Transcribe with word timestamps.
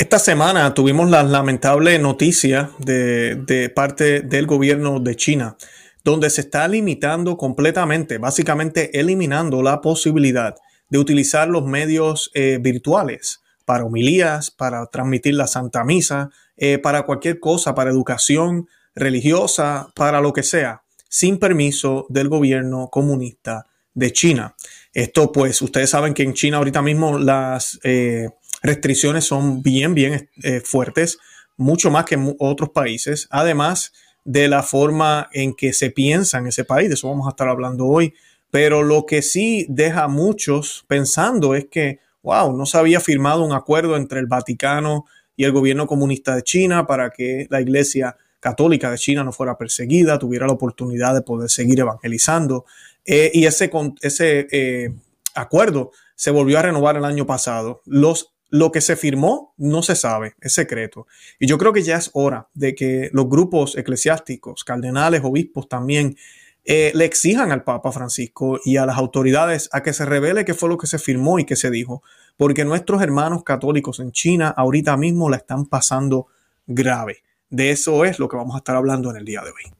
Esta 0.00 0.18
semana 0.18 0.72
tuvimos 0.72 1.10
la 1.10 1.22
lamentable 1.22 1.98
noticia 1.98 2.70
de, 2.78 3.70
parte 3.76 4.22
del 4.22 4.46
gobierno 4.46 4.98
de 4.98 5.14
China, 5.14 5.58
donde 6.02 6.30
se 6.30 6.40
está 6.40 6.66
limitando 6.68 7.36
completamente, 7.36 8.16
básicamente 8.16 8.98
eliminando 8.98 9.62
la 9.62 9.82
posibilidad 9.82 10.54
de 10.88 10.98
utilizar 10.98 11.48
los 11.48 11.66
medios 11.66 12.30
eh, 12.32 12.56
virtuales 12.62 13.42
para 13.66 13.84
homilías, 13.84 14.50
para 14.50 14.86
transmitir 14.86 15.34
la 15.34 15.46
Santa 15.46 15.84
Misa, 15.84 16.30
eh, 16.56 16.78
para 16.78 17.02
cualquier 17.02 17.38
cosa, 17.38 17.74
para 17.74 17.90
educación 17.90 18.68
religiosa, 18.94 19.92
para 19.94 20.22
lo 20.22 20.32
que 20.32 20.44
sea, 20.44 20.80
sin 21.10 21.38
permiso 21.38 22.06
del 22.08 22.30
gobierno 22.30 22.88
comunista 22.90 23.66
de 23.92 24.14
China. 24.14 24.54
Esto 24.94 25.30
pues 25.30 25.60
ustedes 25.60 25.90
saben 25.90 26.14
que 26.14 26.22
en 26.22 26.32
China 26.32 26.56
ahorita 26.56 26.80
mismo 26.80 27.18
las... 27.18 27.78
Eh, 27.84 28.30
restricciones 28.62 29.24
son 29.24 29.62
bien, 29.62 29.94
bien 29.94 30.28
eh, 30.42 30.60
fuertes, 30.64 31.18
mucho 31.56 31.90
más 31.90 32.04
que 32.04 32.14
en 32.14 32.34
otros 32.38 32.70
países, 32.70 33.28
además 33.30 33.92
de 34.24 34.48
la 34.48 34.62
forma 34.62 35.28
en 35.32 35.54
que 35.54 35.72
se 35.72 35.90
piensa 35.90 36.38
en 36.38 36.46
ese 36.46 36.64
país, 36.64 36.88
de 36.88 36.94
eso 36.94 37.08
vamos 37.08 37.26
a 37.26 37.30
estar 37.30 37.48
hablando 37.48 37.86
hoy, 37.86 38.14
pero 38.50 38.82
lo 38.82 39.06
que 39.06 39.22
sí 39.22 39.66
deja 39.68 40.04
a 40.04 40.08
muchos 40.08 40.84
pensando 40.88 41.54
es 41.54 41.66
que, 41.66 42.00
wow, 42.22 42.56
no 42.56 42.66
se 42.66 42.78
había 42.78 43.00
firmado 43.00 43.44
un 43.44 43.52
acuerdo 43.52 43.96
entre 43.96 44.20
el 44.20 44.26
Vaticano 44.26 45.06
y 45.36 45.44
el 45.44 45.52
gobierno 45.52 45.86
comunista 45.86 46.34
de 46.34 46.42
China 46.42 46.86
para 46.86 47.10
que 47.10 47.46
la 47.48 47.60
iglesia 47.60 48.16
católica 48.40 48.90
de 48.90 48.98
China 48.98 49.22
no 49.22 49.32
fuera 49.32 49.56
perseguida, 49.56 50.18
tuviera 50.18 50.46
la 50.46 50.54
oportunidad 50.54 51.14
de 51.14 51.22
poder 51.22 51.50
seguir 51.50 51.80
evangelizando. 51.80 52.64
Eh, 53.04 53.30
y 53.32 53.46
ese, 53.46 53.70
ese 54.00 54.48
eh, 54.50 54.94
acuerdo 55.34 55.92
se 56.14 56.30
volvió 56.30 56.58
a 56.58 56.62
renovar 56.62 56.96
el 56.96 57.04
año 57.04 57.26
pasado. 57.26 57.82
Los 57.84 58.32
lo 58.50 58.72
que 58.72 58.80
se 58.80 58.96
firmó 58.96 59.54
no 59.56 59.82
se 59.82 59.96
sabe, 59.96 60.34
es 60.40 60.52
secreto. 60.52 61.06
Y 61.38 61.46
yo 61.46 61.56
creo 61.56 61.72
que 61.72 61.82
ya 61.82 61.96
es 61.96 62.10
hora 62.12 62.48
de 62.54 62.74
que 62.74 63.10
los 63.12 63.28
grupos 63.28 63.76
eclesiásticos, 63.76 64.64
cardenales, 64.64 65.22
obispos 65.24 65.68
también, 65.68 66.16
eh, 66.64 66.92
le 66.94 67.04
exijan 67.04 67.52
al 67.52 67.64
Papa 67.64 67.90
Francisco 67.90 68.60
y 68.64 68.76
a 68.76 68.86
las 68.86 68.98
autoridades 68.98 69.70
a 69.72 69.82
que 69.82 69.92
se 69.92 70.04
revele 70.04 70.44
qué 70.44 70.52
fue 70.52 70.68
lo 70.68 70.76
que 70.76 70.86
se 70.86 70.98
firmó 70.98 71.38
y 71.38 71.44
qué 71.44 71.56
se 71.56 71.70
dijo, 71.70 72.02
porque 72.36 72.64
nuestros 72.64 73.02
hermanos 73.02 73.44
católicos 73.44 73.98
en 74.00 74.12
China 74.12 74.52
ahorita 74.56 74.96
mismo 74.96 75.30
la 75.30 75.38
están 75.38 75.66
pasando 75.66 76.26
grave. 76.66 77.22
De 77.48 77.70
eso 77.70 78.04
es 78.04 78.18
lo 78.18 78.28
que 78.28 78.36
vamos 78.36 78.54
a 78.54 78.58
estar 78.58 78.76
hablando 78.76 79.10
en 79.10 79.16
el 79.16 79.24
día 79.24 79.42
de 79.42 79.50
hoy. 79.50 79.79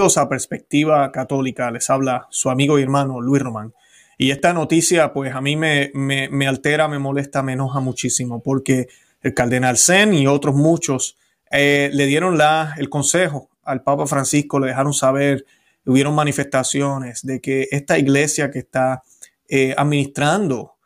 A 0.00 0.28
Perspectiva 0.30 1.12
Católica, 1.12 1.70
les 1.70 1.90
habla 1.90 2.26
su 2.30 2.48
amigo 2.48 2.78
y 2.78 2.82
hermano 2.82 3.20
Luis 3.20 3.42
Román. 3.42 3.74
Y 4.16 4.30
esta 4.30 4.54
noticia, 4.54 5.12
pues 5.12 5.34
a 5.34 5.42
mí 5.42 5.56
me, 5.56 5.90
me, 5.92 6.48
altera, 6.48 6.88
me 6.88 6.98
molesta, 6.98 7.42
me 7.42 7.52
enoja 7.52 7.80
muchísimo, 7.80 8.42
porque 8.42 8.88
el 9.20 9.34
cardenal 9.34 9.76
Zen 9.76 10.14
y 10.14 10.26
otros 10.26 10.54
muchos 10.54 11.18
eh, 11.50 11.90
le 11.92 12.06
dieron 12.06 12.38
la, 12.38 12.74
el 12.78 12.88
consejo 12.88 13.50
al 13.62 13.82
Papa 13.82 14.06
Francisco, 14.06 14.58
le 14.58 14.68
dejaron 14.68 14.94
saber, 14.94 15.44
hubieron 15.84 16.14
manifestaciones 16.14 17.22
de 17.22 17.40
que 17.42 17.68
esta 17.70 17.98
iglesia 17.98 18.50
que 18.50 18.60
está 18.60 19.02
eh, 19.50 19.74
administrando 19.76 20.76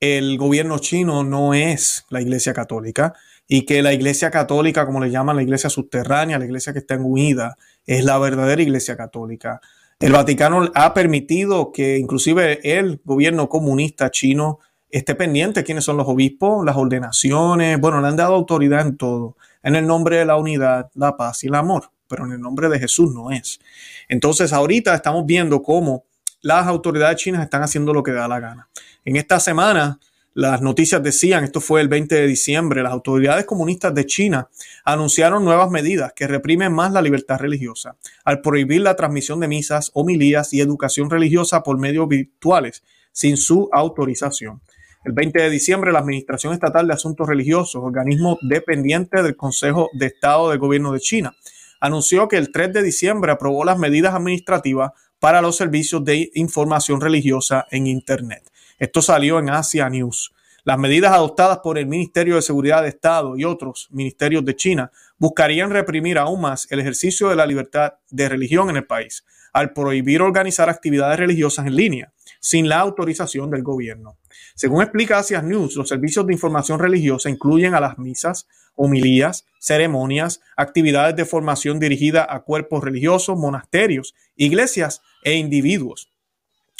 el 0.00 0.36
gobierno 0.36 0.80
chino 0.80 1.22
no 1.22 1.54
es 1.54 2.06
la 2.10 2.20
iglesia 2.20 2.52
católica 2.52 3.14
y 3.46 3.66
que 3.66 3.82
la 3.82 3.92
iglesia 3.92 4.30
católica, 4.30 4.86
como 4.86 5.00
le 5.00 5.10
llaman 5.10 5.36
la 5.36 5.42
iglesia 5.42 5.70
subterránea, 5.70 6.38
la 6.38 6.46
iglesia 6.46 6.72
que 6.72 6.78
está 6.78 6.94
en 6.94 7.02
huida, 7.04 7.56
es 7.86 8.04
la 8.04 8.18
verdadera 8.18 8.62
iglesia 8.62 8.96
católica. 8.96 9.60
El 10.00 10.12
Vaticano 10.12 10.70
ha 10.74 10.94
permitido 10.94 11.72
que 11.72 11.98
inclusive 11.98 12.78
el 12.78 13.00
gobierno 13.04 13.48
comunista 13.48 14.10
chino 14.10 14.58
esté 14.90 15.14
pendiente 15.14 15.60
de 15.60 15.64
quiénes 15.64 15.84
son 15.84 15.96
los 15.96 16.08
obispos, 16.08 16.64
las 16.64 16.76
ordenaciones, 16.76 17.80
bueno, 17.80 18.00
le 18.00 18.08
han 18.08 18.16
dado 18.16 18.34
autoridad 18.34 18.86
en 18.86 18.96
todo, 18.96 19.36
en 19.62 19.76
el 19.76 19.86
nombre 19.86 20.18
de 20.18 20.24
la 20.24 20.36
unidad, 20.36 20.90
la 20.94 21.16
paz 21.16 21.44
y 21.44 21.48
el 21.48 21.54
amor, 21.54 21.90
pero 22.08 22.26
en 22.26 22.32
el 22.32 22.40
nombre 22.40 22.68
de 22.68 22.78
Jesús 22.78 23.12
no 23.12 23.30
es. 23.30 23.60
Entonces 24.08 24.52
ahorita 24.52 24.94
estamos 24.94 25.26
viendo 25.26 25.62
cómo 25.62 26.04
las 26.42 26.66
autoridades 26.66 27.16
chinas 27.16 27.42
están 27.42 27.62
haciendo 27.62 27.92
lo 27.92 28.02
que 28.02 28.12
da 28.12 28.28
la 28.28 28.38
gana. 28.38 28.68
En 29.04 29.16
esta 29.16 29.40
semana 29.40 29.98
las 30.34 30.60
noticias 30.60 31.00
decían, 31.00 31.44
esto 31.44 31.60
fue 31.60 31.80
el 31.80 31.86
20 31.86 32.12
de 32.12 32.26
diciembre, 32.26 32.82
las 32.82 32.92
autoridades 32.92 33.44
comunistas 33.44 33.94
de 33.94 34.04
China 34.04 34.48
anunciaron 34.84 35.44
nuevas 35.44 35.70
medidas 35.70 36.12
que 36.12 36.26
reprimen 36.26 36.72
más 36.72 36.92
la 36.92 37.02
libertad 37.02 37.38
religiosa, 37.38 37.96
al 38.24 38.40
prohibir 38.40 38.80
la 38.80 38.96
transmisión 38.96 39.38
de 39.38 39.46
misas, 39.46 39.92
homilías 39.94 40.52
y 40.52 40.60
educación 40.60 41.08
religiosa 41.08 41.62
por 41.62 41.78
medios 41.78 42.08
virtuales 42.08 42.82
sin 43.12 43.36
su 43.36 43.68
autorización. 43.72 44.60
El 45.04 45.12
20 45.12 45.40
de 45.40 45.50
diciembre, 45.50 45.92
la 45.92 46.00
Administración 46.00 46.52
Estatal 46.52 46.88
de 46.88 46.94
Asuntos 46.94 47.28
Religiosos, 47.28 47.76
organismo 47.76 48.36
dependiente 48.42 49.22
del 49.22 49.36
Consejo 49.36 49.88
de 49.92 50.06
Estado 50.06 50.50
del 50.50 50.58
Gobierno 50.58 50.92
de 50.92 50.98
China, 50.98 51.36
anunció 51.78 52.26
que 52.26 52.38
el 52.38 52.50
3 52.50 52.72
de 52.72 52.82
diciembre 52.82 53.30
aprobó 53.30 53.64
las 53.64 53.78
medidas 53.78 54.14
administrativas 54.14 54.90
para 55.20 55.42
los 55.42 55.56
servicios 55.56 56.04
de 56.04 56.30
información 56.34 57.00
religiosa 57.00 57.66
en 57.70 57.86
Internet. 57.86 58.50
Esto 58.78 59.02
salió 59.02 59.38
en 59.38 59.50
Asia 59.50 59.88
News. 59.88 60.32
Las 60.64 60.78
medidas 60.78 61.12
adoptadas 61.12 61.58
por 61.58 61.78
el 61.78 61.86
Ministerio 61.86 62.34
de 62.34 62.42
Seguridad 62.42 62.82
de 62.82 62.88
Estado 62.88 63.36
y 63.36 63.44
otros 63.44 63.86
ministerios 63.90 64.44
de 64.44 64.56
China 64.56 64.90
buscarían 65.16 65.70
reprimir 65.70 66.18
aún 66.18 66.40
más 66.40 66.66
el 66.70 66.80
ejercicio 66.80 67.28
de 67.28 67.36
la 67.36 67.46
libertad 67.46 67.94
de 68.10 68.28
religión 68.28 68.70
en 68.70 68.76
el 68.76 68.86
país, 68.86 69.24
al 69.52 69.72
prohibir 69.72 70.22
organizar 70.22 70.68
actividades 70.68 71.20
religiosas 71.20 71.66
en 71.66 71.76
línea, 71.76 72.12
sin 72.40 72.68
la 72.68 72.80
autorización 72.80 73.48
del 73.50 73.62
gobierno. 73.62 74.16
Según 74.56 74.82
explica 74.82 75.18
Asia 75.18 75.40
News, 75.40 75.76
los 75.76 75.88
servicios 75.88 76.26
de 76.26 76.32
información 76.32 76.80
religiosa 76.80 77.30
incluyen 77.30 77.74
a 77.74 77.80
las 77.80 77.98
misas, 77.98 78.48
homilías, 78.74 79.44
ceremonias, 79.60 80.40
actividades 80.56 81.14
de 81.14 81.26
formación 81.26 81.78
dirigida 81.78 82.26
a 82.28 82.40
cuerpos 82.40 82.82
religiosos, 82.82 83.38
monasterios, 83.38 84.14
iglesias 84.34 85.00
e 85.22 85.34
individuos 85.34 86.13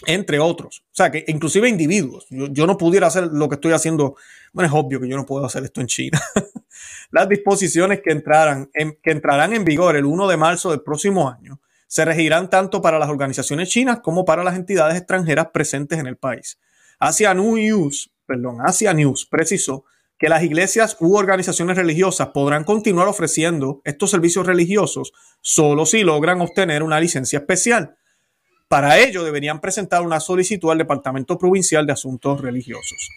entre 0.06 0.38
otros. 0.38 0.84
O 0.86 0.94
sea, 0.94 1.10
que 1.10 1.24
inclusive 1.28 1.68
individuos. 1.68 2.26
Yo, 2.30 2.66
no 2.66 2.76
pudiera 2.76 3.06
hacer 3.06 3.28
lo 3.32 3.48
que 3.48 3.56
estoy 3.56 3.72
haciendo. 3.72 4.16
Bueno, 4.52 4.68
es 4.68 4.74
obvio 4.74 5.00
que 5.00 5.08
yo 5.08 5.16
no 5.16 5.26
puedo 5.26 5.44
hacer 5.44 5.64
esto 5.64 5.80
en 5.80 5.86
China. 5.86 6.20
Las 7.10 7.28
disposiciones 7.28 8.00
que, 8.02 8.10
entrarán 8.10 8.70
en, 8.74 8.98
que 9.02 9.10
entrarán 9.10 9.52
en 9.52 9.64
vigor 9.64 9.96
el 9.96 10.04
1 10.04 10.28
de 10.28 10.36
marzo 10.36 10.70
del 10.70 10.82
próximo 10.82 11.28
año 11.28 11.60
se 11.86 12.04
regirán 12.04 12.50
tanto 12.50 12.82
para 12.82 12.98
las 12.98 13.08
organizaciones 13.08 13.68
chinas 13.68 14.00
como 14.00 14.24
para 14.24 14.42
las 14.42 14.56
entidades 14.56 14.96
extranjeras 14.96 15.48
presentes 15.52 16.00
en 16.00 16.08
el 16.08 16.16
país. 16.16 16.58
Asia 16.98 17.32
News, 17.34 18.10
perdón, 18.26 18.58
Asia 18.64 18.92
News 18.92 19.26
precisó 19.30 19.84
que 20.18 20.28
las 20.28 20.42
iglesias 20.42 20.96
u 20.98 21.14
organizaciones 21.14 21.76
religiosas 21.76 22.28
podrán 22.28 22.64
continuar 22.64 23.06
ofreciendo 23.06 23.80
estos 23.84 24.10
servicios 24.10 24.44
religiosos 24.44 25.12
solo 25.40 25.86
si 25.86 26.02
logran 26.02 26.40
obtener 26.40 26.82
una 26.82 26.98
licencia 26.98 27.38
especial 27.40 27.96
para 28.68 28.98
ello 28.98 29.24
deberían 29.24 29.60
presentar 29.60 30.02
una 30.02 30.20
solicitud 30.20 30.70
al 30.70 30.78
Departamento 30.78 31.38
Provincial 31.38 31.86
de 31.86 31.92
Asuntos 31.92 32.40
Religiosos. 32.40 33.08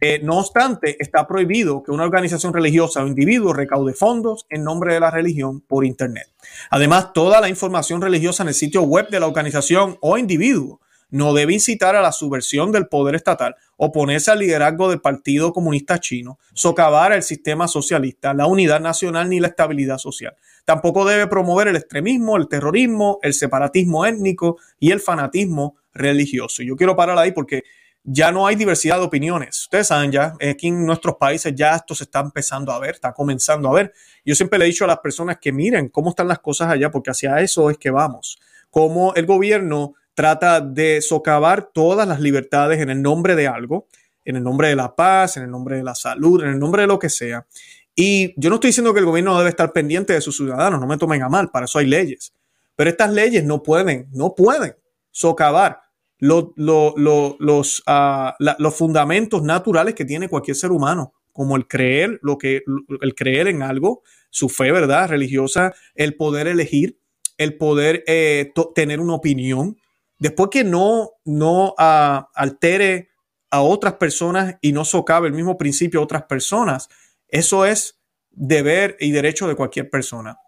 Eh, 0.00 0.20
no 0.22 0.38
obstante, 0.38 0.96
está 0.98 1.26
prohibido 1.26 1.82
que 1.82 1.90
una 1.90 2.04
organización 2.04 2.52
religiosa 2.52 3.02
o 3.02 3.06
individuo 3.06 3.54
recaude 3.54 3.94
fondos 3.94 4.46
en 4.50 4.62
nombre 4.62 4.92
de 4.92 5.00
la 5.00 5.10
religión 5.10 5.62
por 5.62 5.86
Internet. 5.86 6.28
Además, 6.70 7.12
toda 7.14 7.40
la 7.40 7.48
información 7.48 8.02
religiosa 8.02 8.42
en 8.42 8.50
el 8.50 8.54
sitio 8.54 8.82
web 8.82 9.08
de 9.08 9.20
la 9.20 9.26
organización 9.26 9.96
o 10.00 10.18
individuo 10.18 10.80
no 11.10 11.34
debe 11.34 11.54
incitar 11.54 11.96
a 11.96 12.02
la 12.02 12.12
subversión 12.12 12.72
del 12.72 12.88
poder 12.88 13.14
estatal, 13.14 13.56
oponerse 13.76 14.30
al 14.30 14.40
liderazgo 14.40 14.88
del 14.88 15.00
Partido 15.00 15.52
Comunista 15.52 15.98
Chino, 16.00 16.38
socavar 16.54 17.12
el 17.12 17.22
sistema 17.22 17.68
socialista, 17.68 18.34
la 18.34 18.46
unidad 18.46 18.80
nacional 18.80 19.28
ni 19.28 19.40
la 19.40 19.48
estabilidad 19.48 19.98
social. 19.98 20.34
Tampoco 20.64 21.04
debe 21.04 21.26
promover 21.26 21.68
el 21.68 21.76
extremismo, 21.76 22.36
el 22.36 22.48
terrorismo, 22.48 23.18
el 23.22 23.34
separatismo 23.34 24.04
étnico 24.04 24.58
y 24.80 24.90
el 24.90 25.00
fanatismo 25.00 25.76
religioso. 25.94 26.62
Yo 26.62 26.76
quiero 26.76 26.96
parar 26.96 27.18
ahí 27.18 27.32
porque 27.32 27.62
ya 28.08 28.30
no 28.30 28.46
hay 28.46 28.54
diversidad 28.54 28.98
de 28.98 29.04
opiniones. 29.04 29.62
Ustedes 29.62 29.88
saben 29.88 30.12
ya, 30.12 30.34
aquí 30.40 30.68
en 30.68 30.86
nuestros 30.86 31.16
países 31.16 31.52
ya 31.56 31.74
esto 31.74 31.94
se 31.94 32.04
está 32.04 32.20
empezando 32.20 32.70
a 32.72 32.78
ver, 32.78 32.94
está 32.94 33.12
comenzando 33.12 33.68
a 33.68 33.74
ver. 33.74 33.92
Yo 34.24 34.34
siempre 34.34 34.58
le 34.58 34.64
he 34.64 34.68
dicho 34.68 34.84
a 34.84 34.88
las 34.88 34.98
personas 34.98 35.38
que 35.40 35.52
miren 35.52 35.88
cómo 35.88 36.10
están 36.10 36.28
las 36.28 36.38
cosas 36.38 36.68
allá, 36.68 36.90
porque 36.90 37.10
hacia 37.10 37.40
eso 37.40 37.68
es 37.68 37.78
que 37.78 37.90
vamos. 37.90 38.38
Cómo 38.70 39.12
el 39.14 39.26
gobierno 39.26 39.94
trata 40.16 40.62
de 40.62 41.02
socavar 41.02 41.70
todas 41.72 42.08
las 42.08 42.20
libertades 42.20 42.80
en 42.80 42.88
el 42.88 43.02
nombre 43.02 43.36
de 43.36 43.46
algo, 43.46 43.86
en 44.24 44.36
el 44.36 44.42
nombre 44.42 44.68
de 44.68 44.74
la 44.74 44.96
paz, 44.96 45.36
en 45.36 45.44
el 45.44 45.50
nombre 45.50 45.76
de 45.76 45.84
la 45.84 45.94
salud, 45.94 46.42
en 46.42 46.48
el 46.48 46.58
nombre 46.58 46.82
de 46.82 46.88
lo 46.88 46.98
que 46.98 47.10
sea. 47.10 47.46
Y 47.94 48.34
yo 48.40 48.48
no 48.48 48.56
estoy 48.56 48.70
diciendo 48.70 48.94
que 48.94 49.00
el 49.00 49.06
gobierno 49.06 49.36
debe 49.36 49.50
estar 49.50 49.72
pendiente 49.72 50.14
de 50.14 50.20
sus 50.22 50.36
ciudadanos, 50.36 50.80
no 50.80 50.86
me 50.86 50.96
tomen 50.96 51.22
a 51.22 51.28
mal, 51.28 51.50
para 51.50 51.66
eso 51.66 51.78
hay 51.78 51.86
leyes. 51.86 52.34
Pero 52.74 52.88
estas 52.88 53.12
leyes 53.12 53.44
no 53.44 53.62
pueden, 53.62 54.08
no 54.10 54.34
pueden 54.34 54.74
socavar 55.10 55.80
los, 56.18 57.82
ah, 57.86 58.34
los 58.38 58.74
fundamentos 58.74 59.42
naturales 59.42 59.94
que 59.94 60.06
tiene 60.06 60.28
cualquier 60.28 60.56
ser 60.56 60.72
humano, 60.72 61.12
como 61.32 61.56
el 61.56 61.68
creer, 61.68 62.18
lo 62.22 62.38
que, 62.38 62.62
el 63.02 63.14
creer 63.14 63.48
en 63.48 63.62
algo, 63.62 64.02
su 64.30 64.48
fe, 64.48 64.72
¿verdad? 64.72 65.10
Religiosa, 65.10 65.74
el 65.94 66.16
poder 66.16 66.46
elegir, 66.46 66.98
el 67.36 67.56
poder 67.58 68.02
eh, 68.06 68.52
tener 68.74 69.00
una 69.00 69.14
opinión. 69.14 69.76
Después 70.18 70.50
que 70.50 70.64
no, 70.64 71.12
no 71.24 71.74
ah, 71.78 72.30
altere 72.34 73.10
a 73.50 73.60
otras 73.60 73.94
personas 73.94 74.56
y 74.60 74.72
no 74.72 74.84
socave 74.84 75.28
el 75.28 75.34
mismo 75.34 75.56
principio 75.58 76.00
a 76.00 76.04
otras 76.04 76.24
personas, 76.24 76.88
eso 77.28 77.66
es 77.66 78.00
deber 78.30 78.96
y 79.00 79.10
derecho 79.10 79.48
de 79.48 79.56
cualquier 79.56 79.90
persona. 79.90 80.38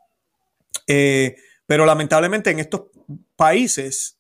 Eh, 0.87 1.37
pero 1.67 1.85
lamentablemente 1.85 2.51
en 2.51 2.61
estos 2.61 2.85
países 3.37 4.19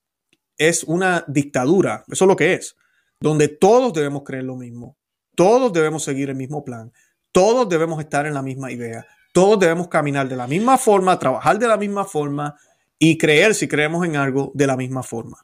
es 0.59 0.85
una 0.85 1.25
dictadura, 1.29 2.05
eso 2.09 2.25
es 2.25 2.29
lo 2.29 2.37
que 2.37 2.55
es, 2.55 2.77
donde 3.21 3.49
todos 3.49 3.93
debemos 3.93 4.23
creer 4.25 4.45
lo 4.45 4.56
mismo, 4.56 4.97
todos 5.35 5.73
debemos 5.73 6.05
seguir 6.05 6.31
el 6.31 6.37
mismo 6.37 6.65
plan, 6.65 6.93
todos 7.33 7.69
debemos 7.69 8.00
estar 8.00 8.27
en 8.27 8.35
la 8.35 8.43
misma 8.43 8.71
idea, 8.71 9.06
todos 9.33 9.59
debemos 9.59 9.89
caminar 9.89 10.29
de 10.29 10.37
la 10.37 10.47
misma 10.47 10.77
forma, 10.79 11.19
trabajar 11.19 11.59
de 11.59 11.69
la 11.69 11.77
misma 11.77 12.05
forma 12.05 12.56
y 12.99 13.19
creer 13.19 13.55
si 13.55 13.69
creemos 13.69 14.05
en 14.06 14.17
algo 14.17 14.50
de 14.55 14.67
la 14.67 14.77
misma 14.77 15.03
forma. 15.03 15.39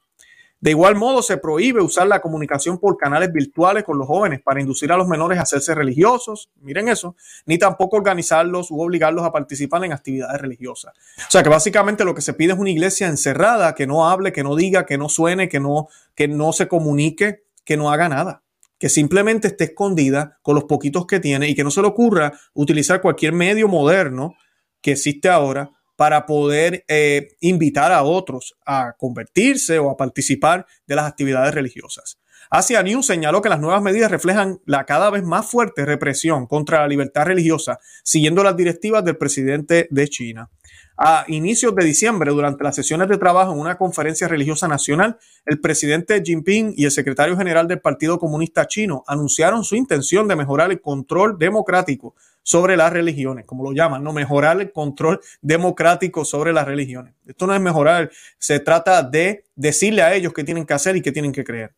De 0.64 0.70
igual 0.70 0.96
modo, 0.96 1.20
se 1.20 1.36
prohíbe 1.36 1.82
usar 1.82 2.06
la 2.06 2.22
comunicación 2.22 2.78
por 2.78 2.96
canales 2.96 3.30
virtuales 3.30 3.84
con 3.84 3.98
los 3.98 4.06
jóvenes 4.06 4.40
para 4.40 4.62
inducir 4.62 4.90
a 4.92 4.96
los 4.96 5.06
menores 5.06 5.38
a 5.38 5.42
hacerse 5.42 5.74
religiosos, 5.74 6.48
miren 6.62 6.88
eso, 6.88 7.16
ni 7.44 7.58
tampoco 7.58 7.98
organizarlos 7.98 8.70
u 8.70 8.80
obligarlos 8.80 9.26
a 9.26 9.30
participar 9.30 9.84
en 9.84 9.92
actividades 9.92 10.40
religiosas. 10.40 10.94
O 11.18 11.30
sea 11.30 11.42
que 11.42 11.50
básicamente 11.50 12.06
lo 12.06 12.14
que 12.14 12.22
se 12.22 12.32
pide 12.32 12.54
es 12.54 12.58
una 12.58 12.70
iglesia 12.70 13.08
encerrada, 13.08 13.74
que 13.74 13.86
no 13.86 14.08
hable, 14.08 14.32
que 14.32 14.42
no 14.42 14.56
diga, 14.56 14.86
que 14.86 14.96
no 14.96 15.10
suene, 15.10 15.50
que 15.50 15.60
no, 15.60 15.88
que 16.14 16.28
no 16.28 16.54
se 16.54 16.66
comunique, 16.66 17.44
que 17.62 17.76
no 17.76 17.90
haga 17.90 18.08
nada 18.08 18.40
que 18.78 18.88
simplemente 18.90 19.48
esté 19.48 19.64
escondida 19.64 20.38
con 20.42 20.56
los 20.56 20.64
poquitos 20.64 21.06
que 21.06 21.20
tiene 21.20 21.48
y 21.48 21.54
que 21.54 21.64
no 21.64 21.70
se 21.70 21.80
le 21.80 21.86
ocurra 21.86 22.32
utilizar 22.52 23.00
cualquier 23.00 23.32
medio 23.32 23.66
moderno 23.66 24.34
que 24.82 24.92
existe 24.92 25.28
ahora 25.30 25.70
para 25.96 26.26
poder 26.26 26.84
eh, 26.88 27.28
invitar 27.40 27.92
a 27.92 28.02
otros 28.02 28.54
a 28.66 28.94
convertirse 28.98 29.78
o 29.78 29.90
a 29.90 29.96
participar 29.96 30.66
de 30.86 30.96
las 30.96 31.06
actividades 31.06 31.54
religiosas. 31.54 32.18
Asia 32.56 32.84
News 32.84 33.06
señaló 33.06 33.42
que 33.42 33.48
las 33.48 33.58
nuevas 33.58 33.82
medidas 33.82 34.12
reflejan 34.12 34.60
la 34.64 34.86
cada 34.86 35.10
vez 35.10 35.24
más 35.24 35.44
fuerte 35.44 35.84
represión 35.84 36.46
contra 36.46 36.82
la 36.82 36.86
libertad 36.86 37.24
religiosa, 37.24 37.80
siguiendo 38.04 38.44
las 38.44 38.56
directivas 38.56 39.04
del 39.04 39.16
presidente 39.16 39.88
de 39.90 40.08
China. 40.08 40.50
A 40.96 41.24
inicios 41.26 41.74
de 41.74 41.84
diciembre, 41.84 42.30
durante 42.30 42.62
las 42.62 42.76
sesiones 42.76 43.08
de 43.08 43.18
trabajo 43.18 43.52
en 43.52 43.58
una 43.58 43.76
conferencia 43.76 44.28
religiosa 44.28 44.68
nacional, 44.68 45.18
el 45.44 45.60
presidente 45.60 46.22
Jinping 46.24 46.74
y 46.76 46.84
el 46.84 46.92
secretario 46.92 47.36
general 47.36 47.66
del 47.66 47.80
Partido 47.80 48.20
Comunista 48.20 48.68
Chino 48.68 49.02
anunciaron 49.08 49.64
su 49.64 49.74
intención 49.74 50.28
de 50.28 50.36
mejorar 50.36 50.70
el 50.70 50.80
control 50.80 51.36
democrático 51.36 52.14
sobre 52.44 52.76
las 52.76 52.92
religiones, 52.92 53.46
como 53.46 53.64
lo 53.64 53.72
llaman, 53.72 54.04
no 54.04 54.12
mejorar 54.12 54.60
el 54.60 54.70
control 54.70 55.20
democrático 55.42 56.24
sobre 56.24 56.52
las 56.52 56.66
religiones. 56.66 57.14
Esto 57.26 57.48
no 57.48 57.54
es 57.56 57.60
mejorar, 57.60 58.12
se 58.38 58.60
trata 58.60 59.02
de 59.02 59.42
decirle 59.56 60.02
a 60.02 60.14
ellos 60.14 60.32
qué 60.32 60.44
tienen 60.44 60.64
que 60.64 60.74
hacer 60.74 60.94
y 60.94 61.02
qué 61.02 61.10
tienen 61.10 61.32
que 61.32 61.42
creer. 61.42 61.72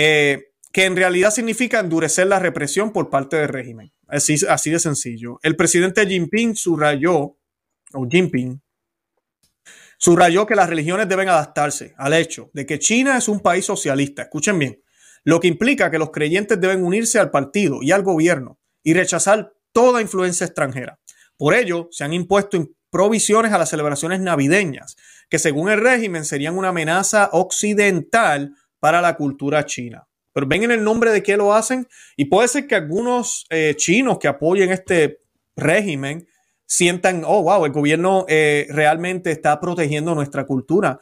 Eh, 0.00 0.52
que 0.72 0.84
en 0.84 0.94
realidad 0.94 1.32
significa 1.32 1.80
endurecer 1.80 2.28
la 2.28 2.38
represión 2.38 2.92
por 2.92 3.10
parte 3.10 3.36
del 3.36 3.48
régimen. 3.48 3.92
Así, 4.06 4.36
así 4.48 4.70
de 4.70 4.78
sencillo. 4.78 5.40
El 5.42 5.56
presidente 5.56 6.06
Jinping 6.06 6.54
subrayó, 6.54 7.36
o 7.92 8.08
Jinping, 8.08 8.62
subrayó 9.98 10.46
que 10.46 10.54
las 10.54 10.68
religiones 10.68 11.08
deben 11.08 11.28
adaptarse 11.28 11.94
al 11.96 12.14
hecho 12.14 12.50
de 12.52 12.64
que 12.64 12.78
China 12.78 13.18
es 13.18 13.26
un 13.26 13.40
país 13.40 13.64
socialista. 13.64 14.22
Escuchen 14.22 14.58
bien. 14.58 14.80
Lo 15.24 15.40
que 15.40 15.48
implica 15.48 15.90
que 15.90 15.98
los 15.98 16.12
creyentes 16.12 16.60
deben 16.60 16.84
unirse 16.84 17.18
al 17.18 17.32
partido 17.32 17.82
y 17.82 17.90
al 17.90 18.04
gobierno 18.04 18.60
y 18.84 18.94
rechazar 18.94 19.52
toda 19.72 20.00
influencia 20.00 20.46
extranjera. 20.46 21.00
Por 21.36 21.54
ello, 21.54 21.88
se 21.90 22.04
han 22.04 22.12
impuesto 22.12 22.68
provisiones 22.90 23.52
a 23.52 23.58
las 23.58 23.70
celebraciones 23.70 24.20
navideñas, 24.20 24.96
que 25.28 25.40
según 25.40 25.70
el 25.70 25.80
régimen 25.80 26.24
serían 26.24 26.56
una 26.56 26.68
amenaza 26.68 27.30
occidental 27.32 28.54
para 28.80 29.00
la 29.00 29.16
cultura 29.16 29.64
china. 29.64 30.06
Pero 30.32 30.46
ven 30.46 30.64
en 30.64 30.70
el 30.70 30.84
nombre 30.84 31.10
de 31.10 31.22
qué 31.22 31.36
lo 31.36 31.52
hacen 31.54 31.86
y 32.16 32.26
puede 32.26 32.48
ser 32.48 32.66
que 32.66 32.74
algunos 32.74 33.46
eh, 33.50 33.74
chinos 33.76 34.18
que 34.18 34.28
apoyen 34.28 34.70
este 34.70 35.20
régimen 35.56 36.28
sientan, 36.66 37.22
oh, 37.26 37.42
wow, 37.42 37.64
el 37.64 37.72
gobierno 37.72 38.24
eh, 38.28 38.66
realmente 38.70 39.30
está 39.32 39.58
protegiendo 39.58 40.14
nuestra 40.14 40.44
cultura. 40.44 41.00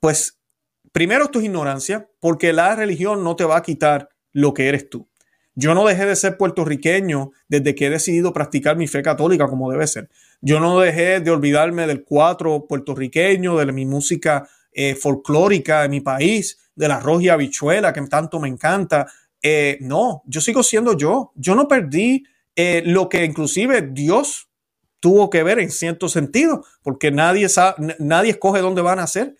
Pues 0.00 0.38
primero 0.92 1.24
esto 1.24 1.38
es 1.38 1.46
ignorancia, 1.46 2.08
porque 2.20 2.52
la 2.52 2.74
religión 2.74 3.24
no 3.24 3.36
te 3.36 3.44
va 3.44 3.56
a 3.56 3.62
quitar 3.62 4.10
lo 4.32 4.52
que 4.52 4.68
eres 4.68 4.90
tú. 4.90 5.08
Yo 5.54 5.74
no 5.74 5.86
dejé 5.86 6.04
de 6.04 6.16
ser 6.16 6.36
puertorriqueño 6.36 7.30
desde 7.48 7.74
que 7.76 7.86
he 7.86 7.90
decidido 7.90 8.32
practicar 8.32 8.76
mi 8.76 8.88
fe 8.88 9.02
católica 9.02 9.46
como 9.46 9.70
debe 9.70 9.86
ser. 9.86 10.10
Yo 10.40 10.58
no 10.58 10.80
dejé 10.80 11.20
de 11.20 11.30
olvidarme 11.30 11.86
del 11.86 12.02
cuatro 12.02 12.66
puertorriqueño, 12.66 13.56
de 13.56 13.72
mi 13.72 13.86
música 13.86 14.48
eh, 14.74 14.94
folclórica 14.94 15.82
de 15.82 15.88
mi 15.88 16.00
país, 16.00 16.58
de 16.74 16.88
la 16.88 17.00
roja 17.00 17.34
habichuela 17.34 17.92
que 17.92 18.02
tanto 18.02 18.40
me 18.40 18.48
encanta. 18.48 19.06
Eh, 19.42 19.78
no, 19.80 20.22
yo 20.26 20.40
sigo 20.40 20.62
siendo 20.62 20.96
yo. 20.96 21.32
Yo 21.36 21.54
no 21.54 21.68
perdí 21.68 22.24
eh, 22.56 22.82
lo 22.84 23.08
que 23.08 23.24
inclusive 23.24 23.88
Dios 23.92 24.48
tuvo 25.00 25.30
que 25.30 25.42
ver 25.42 25.58
en 25.58 25.70
cierto 25.70 26.08
sentido, 26.08 26.64
porque 26.82 27.10
nadie, 27.10 27.48
sabe, 27.48 27.96
nadie 27.98 28.32
escoge 28.32 28.60
dónde 28.60 28.82
van 28.82 28.98
a 28.98 29.02
nacer. 29.02 29.36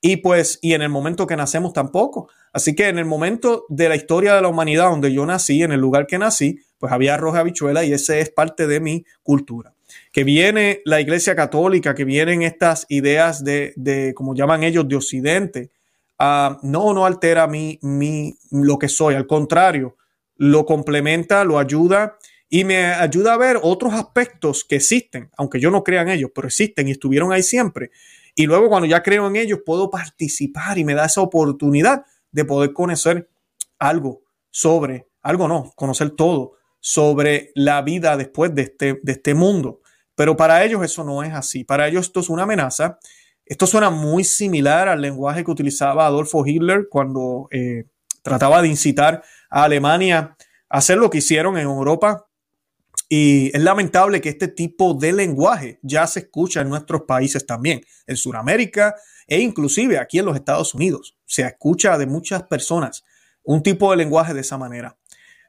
Y 0.00 0.18
pues, 0.18 0.58
y 0.60 0.74
en 0.74 0.82
el 0.82 0.90
momento 0.90 1.26
que 1.26 1.36
nacemos 1.36 1.72
tampoco. 1.72 2.28
Así 2.52 2.74
que 2.74 2.88
en 2.88 2.98
el 2.98 3.04
momento 3.04 3.64
de 3.68 3.88
la 3.88 3.96
historia 3.96 4.34
de 4.34 4.42
la 4.42 4.48
humanidad 4.48 4.90
donde 4.90 5.12
yo 5.12 5.24
nací, 5.24 5.62
en 5.62 5.72
el 5.72 5.80
lugar 5.80 6.06
que 6.06 6.18
nací, 6.18 6.60
pues 6.78 6.92
había 6.92 7.14
arroz 7.14 7.36
habichuela 7.36 7.84
y 7.84 7.92
ese 7.92 8.20
es 8.20 8.30
parte 8.30 8.66
de 8.66 8.80
mi 8.80 9.04
cultura. 9.22 9.73
Que 10.14 10.22
viene 10.22 10.80
la 10.84 11.00
Iglesia 11.00 11.34
Católica, 11.34 11.94
que 11.94 12.04
vienen 12.04 12.42
estas 12.42 12.86
ideas 12.88 13.42
de, 13.42 13.72
de 13.74 14.14
como 14.14 14.34
llaman 14.34 14.62
ellos, 14.62 14.86
de 14.88 14.94
Occidente, 14.94 15.72
uh, 16.20 16.56
no, 16.62 16.94
no 16.94 17.04
altera 17.04 17.48
mi, 17.48 17.80
mi, 17.82 18.38
lo 18.52 18.78
que 18.78 18.88
soy, 18.88 19.16
al 19.16 19.26
contrario, 19.26 19.96
lo 20.36 20.64
complementa, 20.66 21.44
lo 21.44 21.58
ayuda 21.58 22.16
y 22.48 22.62
me 22.64 22.86
ayuda 22.86 23.34
a 23.34 23.38
ver 23.38 23.58
otros 23.60 23.92
aspectos 23.94 24.64
que 24.64 24.76
existen, 24.76 25.30
aunque 25.36 25.58
yo 25.58 25.72
no 25.72 25.82
crea 25.82 26.02
en 26.02 26.10
ellos, 26.10 26.30
pero 26.32 26.46
existen 26.46 26.86
y 26.86 26.92
estuvieron 26.92 27.32
ahí 27.32 27.42
siempre. 27.42 27.90
Y 28.36 28.46
luego 28.46 28.68
cuando 28.68 28.86
ya 28.86 29.02
creo 29.02 29.26
en 29.26 29.34
ellos, 29.34 29.60
puedo 29.66 29.90
participar 29.90 30.78
y 30.78 30.84
me 30.84 30.94
da 30.94 31.06
esa 31.06 31.22
oportunidad 31.22 32.04
de 32.30 32.44
poder 32.44 32.72
conocer 32.72 33.28
algo 33.78 34.22
sobre, 34.50 35.08
algo 35.22 35.48
no, 35.48 35.72
conocer 35.74 36.10
todo 36.10 36.52
sobre 36.80 37.50
la 37.54 37.82
vida 37.82 38.16
después 38.16 38.54
de 38.54 38.62
este, 38.62 39.00
de 39.02 39.12
este 39.12 39.34
mundo. 39.34 39.80
Pero 40.14 40.36
para 40.36 40.64
ellos 40.64 40.82
eso 40.84 41.04
no 41.04 41.22
es 41.22 41.32
así. 41.32 41.64
Para 41.64 41.88
ellos 41.88 42.06
esto 42.06 42.20
es 42.20 42.28
una 42.28 42.44
amenaza. 42.44 42.98
Esto 43.44 43.66
suena 43.66 43.90
muy 43.90 44.24
similar 44.24 44.88
al 44.88 45.00
lenguaje 45.00 45.44
que 45.44 45.50
utilizaba 45.50 46.06
Adolfo 46.06 46.46
Hitler 46.46 46.88
cuando 46.90 47.48
eh, 47.50 47.84
trataba 48.22 48.62
de 48.62 48.68
incitar 48.68 49.22
a 49.50 49.64
Alemania 49.64 50.36
a 50.68 50.78
hacer 50.78 50.98
lo 50.98 51.10
que 51.10 51.18
hicieron 51.18 51.58
en 51.58 51.64
Europa. 51.64 52.26
Y 53.08 53.54
es 53.54 53.62
lamentable 53.62 54.20
que 54.20 54.30
este 54.30 54.48
tipo 54.48 54.94
de 54.94 55.12
lenguaje 55.12 55.78
ya 55.82 56.06
se 56.06 56.20
escucha 56.20 56.62
en 56.62 56.70
nuestros 56.70 57.02
países 57.02 57.44
también, 57.44 57.82
en 58.06 58.16
Sudamérica 58.16 58.94
e 59.26 59.40
inclusive 59.40 59.98
aquí 59.98 60.18
en 60.18 60.26
los 60.26 60.36
Estados 60.36 60.74
Unidos. 60.74 61.18
Se 61.26 61.42
escucha 61.42 61.98
de 61.98 62.06
muchas 62.06 62.44
personas 62.44 63.04
un 63.44 63.62
tipo 63.62 63.90
de 63.90 63.98
lenguaje 63.98 64.34
de 64.34 64.40
esa 64.40 64.56
manera. 64.58 64.96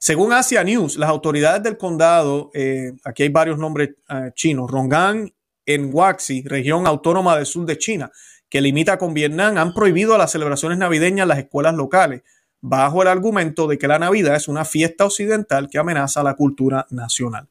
Según 0.05 0.33
Asia 0.33 0.63
News, 0.63 0.97
las 0.97 1.09
autoridades 1.09 1.63
del 1.63 1.79
condado, 1.79 2.51
eh, 2.53 2.93
aquí 3.03 3.23
hay 3.23 3.29
varios 3.29 3.57
nombres 3.57 3.89
eh, 4.07 4.29
chinos, 4.35 4.69
Rongan 4.69 5.33
en 5.65 5.89
Huaxi, 5.91 6.43
región 6.43 6.85
autónoma 6.85 7.35
del 7.35 7.47
sur 7.47 7.65
de 7.65 7.79
China, 7.79 8.11
que 8.47 8.61
limita 8.61 8.99
con 8.99 9.15
Vietnam, 9.15 9.57
han 9.57 9.73
prohibido 9.73 10.15
las 10.15 10.31
celebraciones 10.31 10.77
navideñas 10.77 11.23
en 11.23 11.29
las 11.29 11.39
escuelas 11.39 11.73
locales, 11.73 12.21
bajo 12.61 13.01
el 13.01 13.07
argumento 13.07 13.65
de 13.65 13.79
que 13.79 13.87
la 13.87 13.97
Navidad 13.97 14.35
es 14.35 14.47
una 14.47 14.63
fiesta 14.63 15.05
occidental 15.05 15.69
que 15.71 15.79
amenaza 15.79 16.21
la 16.21 16.35
cultura 16.35 16.85
nacional. 16.91 17.49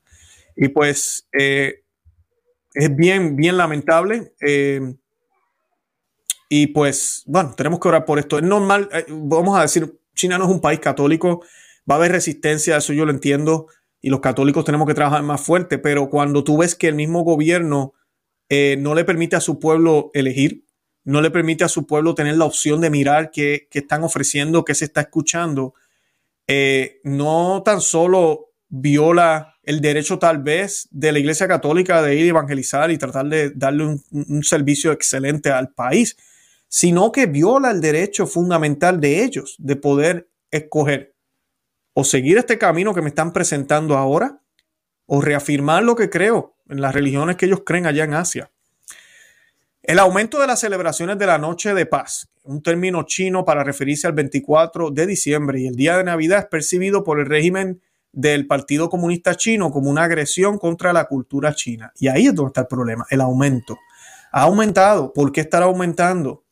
Y 0.54 0.68
pues 0.68 1.26
eh, 1.36 1.82
es 2.72 2.94
bien, 2.94 3.34
bien 3.34 3.56
lamentable. 3.56 4.32
Y 6.48 6.68
pues, 6.68 7.24
bueno, 7.26 7.52
tenemos 7.56 7.80
que 7.80 7.88
orar 7.88 8.04
por 8.04 8.20
esto. 8.20 8.38
Es 8.38 8.44
normal, 8.44 8.88
vamos 9.08 9.58
a 9.58 9.62
decir 9.62 9.98
China 10.14 10.38
no 10.38 10.44
es 10.44 10.50
un 10.52 10.60
país 10.60 10.78
católico, 10.78 11.40
va 11.88 11.96
a 11.96 11.98
haber 11.98 12.12
resistencia, 12.12 12.76
eso 12.76 12.92
yo 12.92 13.04
lo 13.04 13.10
entiendo, 13.10 13.66
y 14.00 14.10
los 14.10 14.20
católicos 14.20 14.64
tenemos 14.64 14.86
que 14.86 14.94
trabajar 14.94 15.22
más 15.22 15.40
fuerte, 15.40 15.78
pero 15.78 16.10
cuando 16.10 16.44
tú 16.44 16.58
ves 16.58 16.74
que 16.74 16.88
el 16.88 16.94
mismo 16.94 17.22
gobierno 17.22 17.94
eh, 18.48 18.76
no 18.78 18.94
le 18.94 19.04
permite 19.04 19.36
a 19.36 19.40
su 19.40 19.58
pueblo 19.58 20.10
elegir, 20.12 20.64
no 21.04 21.20
le 21.20 21.30
permite 21.30 21.64
a 21.64 21.68
su 21.68 21.86
pueblo 21.86 22.14
tener 22.14 22.36
la 22.36 22.44
opción 22.44 22.80
de 22.80 22.90
mirar 22.90 23.30
qué, 23.30 23.68
están 23.72 24.04
ofreciendo, 24.04 24.64
qué 24.64 24.74
se 24.74 24.86
está 24.86 25.02
escuchando, 25.02 25.74
eh, 26.46 27.00
no 27.04 27.62
tan 27.64 27.80
solo 27.80 28.50
viola 28.68 29.56
el 29.62 29.80
derecho 29.80 30.18
tal 30.18 30.42
vez 30.42 30.88
de 30.90 31.12
la 31.12 31.18
Iglesia 31.18 31.48
Católica 31.48 32.02
de 32.02 32.16
ir 32.16 32.24
a 32.24 32.28
evangelizar 32.28 32.90
y 32.90 32.98
tratar 32.98 33.26
de 33.26 33.50
darle 33.50 33.84
un 34.10 34.42
servicio 34.42 34.92
excelente 34.92 35.50
al 35.50 35.72
país, 35.72 36.16
sino 36.68 37.12
que 37.12 37.26
viola 37.26 37.70
el 37.70 37.80
derecho 37.80 38.26
fundamental 38.26 39.00
de 39.00 39.24
ellos 39.24 39.54
de 39.58 39.76
poder 39.76 40.28
escoger 40.50 41.13
o 41.94 42.04
seguir 42.04 42.38
este 42.38 42.58
camino 42.58 42.92
que 42.94 43.02
me 43.02 43.08
están 43.08 43.32
presentando 43.32 43.96
ahora 43.96 44.40
o 45.06 45.20
reafirmar 45.20 45.82
lo 45.82 45.96
que 45.96 46.10
creo 46.10 46.56
en 46.68 46.80
las 46.80 46.94
religiones 46.94 47.36
que 47.36 47.46
ellos 47.46 47.62
creen 47.64 47.86
allá 47.86 48.04
en 48.04 48.14
Asia. 48.14 48.50
El 49.82 49.98
aumento 49.98 50.40
de 50.40 50.46
las 50.46 50.60
celebraciones 50.60 51.18
de 51.18 51.26
la 51.26 51.38
Noche 51.38 51.74
de 51.74 51.86
Paz, 51.86 52.28
un 52.42 52.62
término 52.62 53.04
chino 53.04 53.44
para 53.44 53.64
referirse 53.64 54.06
al 54.06 54.14
24 54.14 54.90
de 54.90 55.06
diciembre 55.06 55.60
y 55.60 55.66
el 55.66 55.76
día 55.76 55.96
de 55.96 56.04
Navidad 56.04 56.40
es 56.40 56.46
percibido 56.46 57.04
por 57.04 57.20
el 57.20 57.26
régimen 57.26 57.82
del 58.12 58.46
Partido 58.46 58.88
Comunista 58.88 59.34
Chino 59.34 59.70
como 59.70 59.90
una 59.90 60.04
agresión 60.04 60.58
contra 60.58 60.92
la 60.92 61.04
cultura 61.06 61.54
china. 61.54 61.92
Y 61.98 62.08
ahí 62.08 62.26
es 62.26 62.34
donde 62.34 62.48
está 62.48 62.62
el 62.62 62.66
problema, 62.68 63.04
el 63.10 63.20
aumento. 63.20 63.78
Ha 64.32 64.42
aumentado. 64.42 65.12
¿Por 65.12 65.32
qué 65.32 65.42
estará 65.42 65.66
aumentando? 65.66 66.44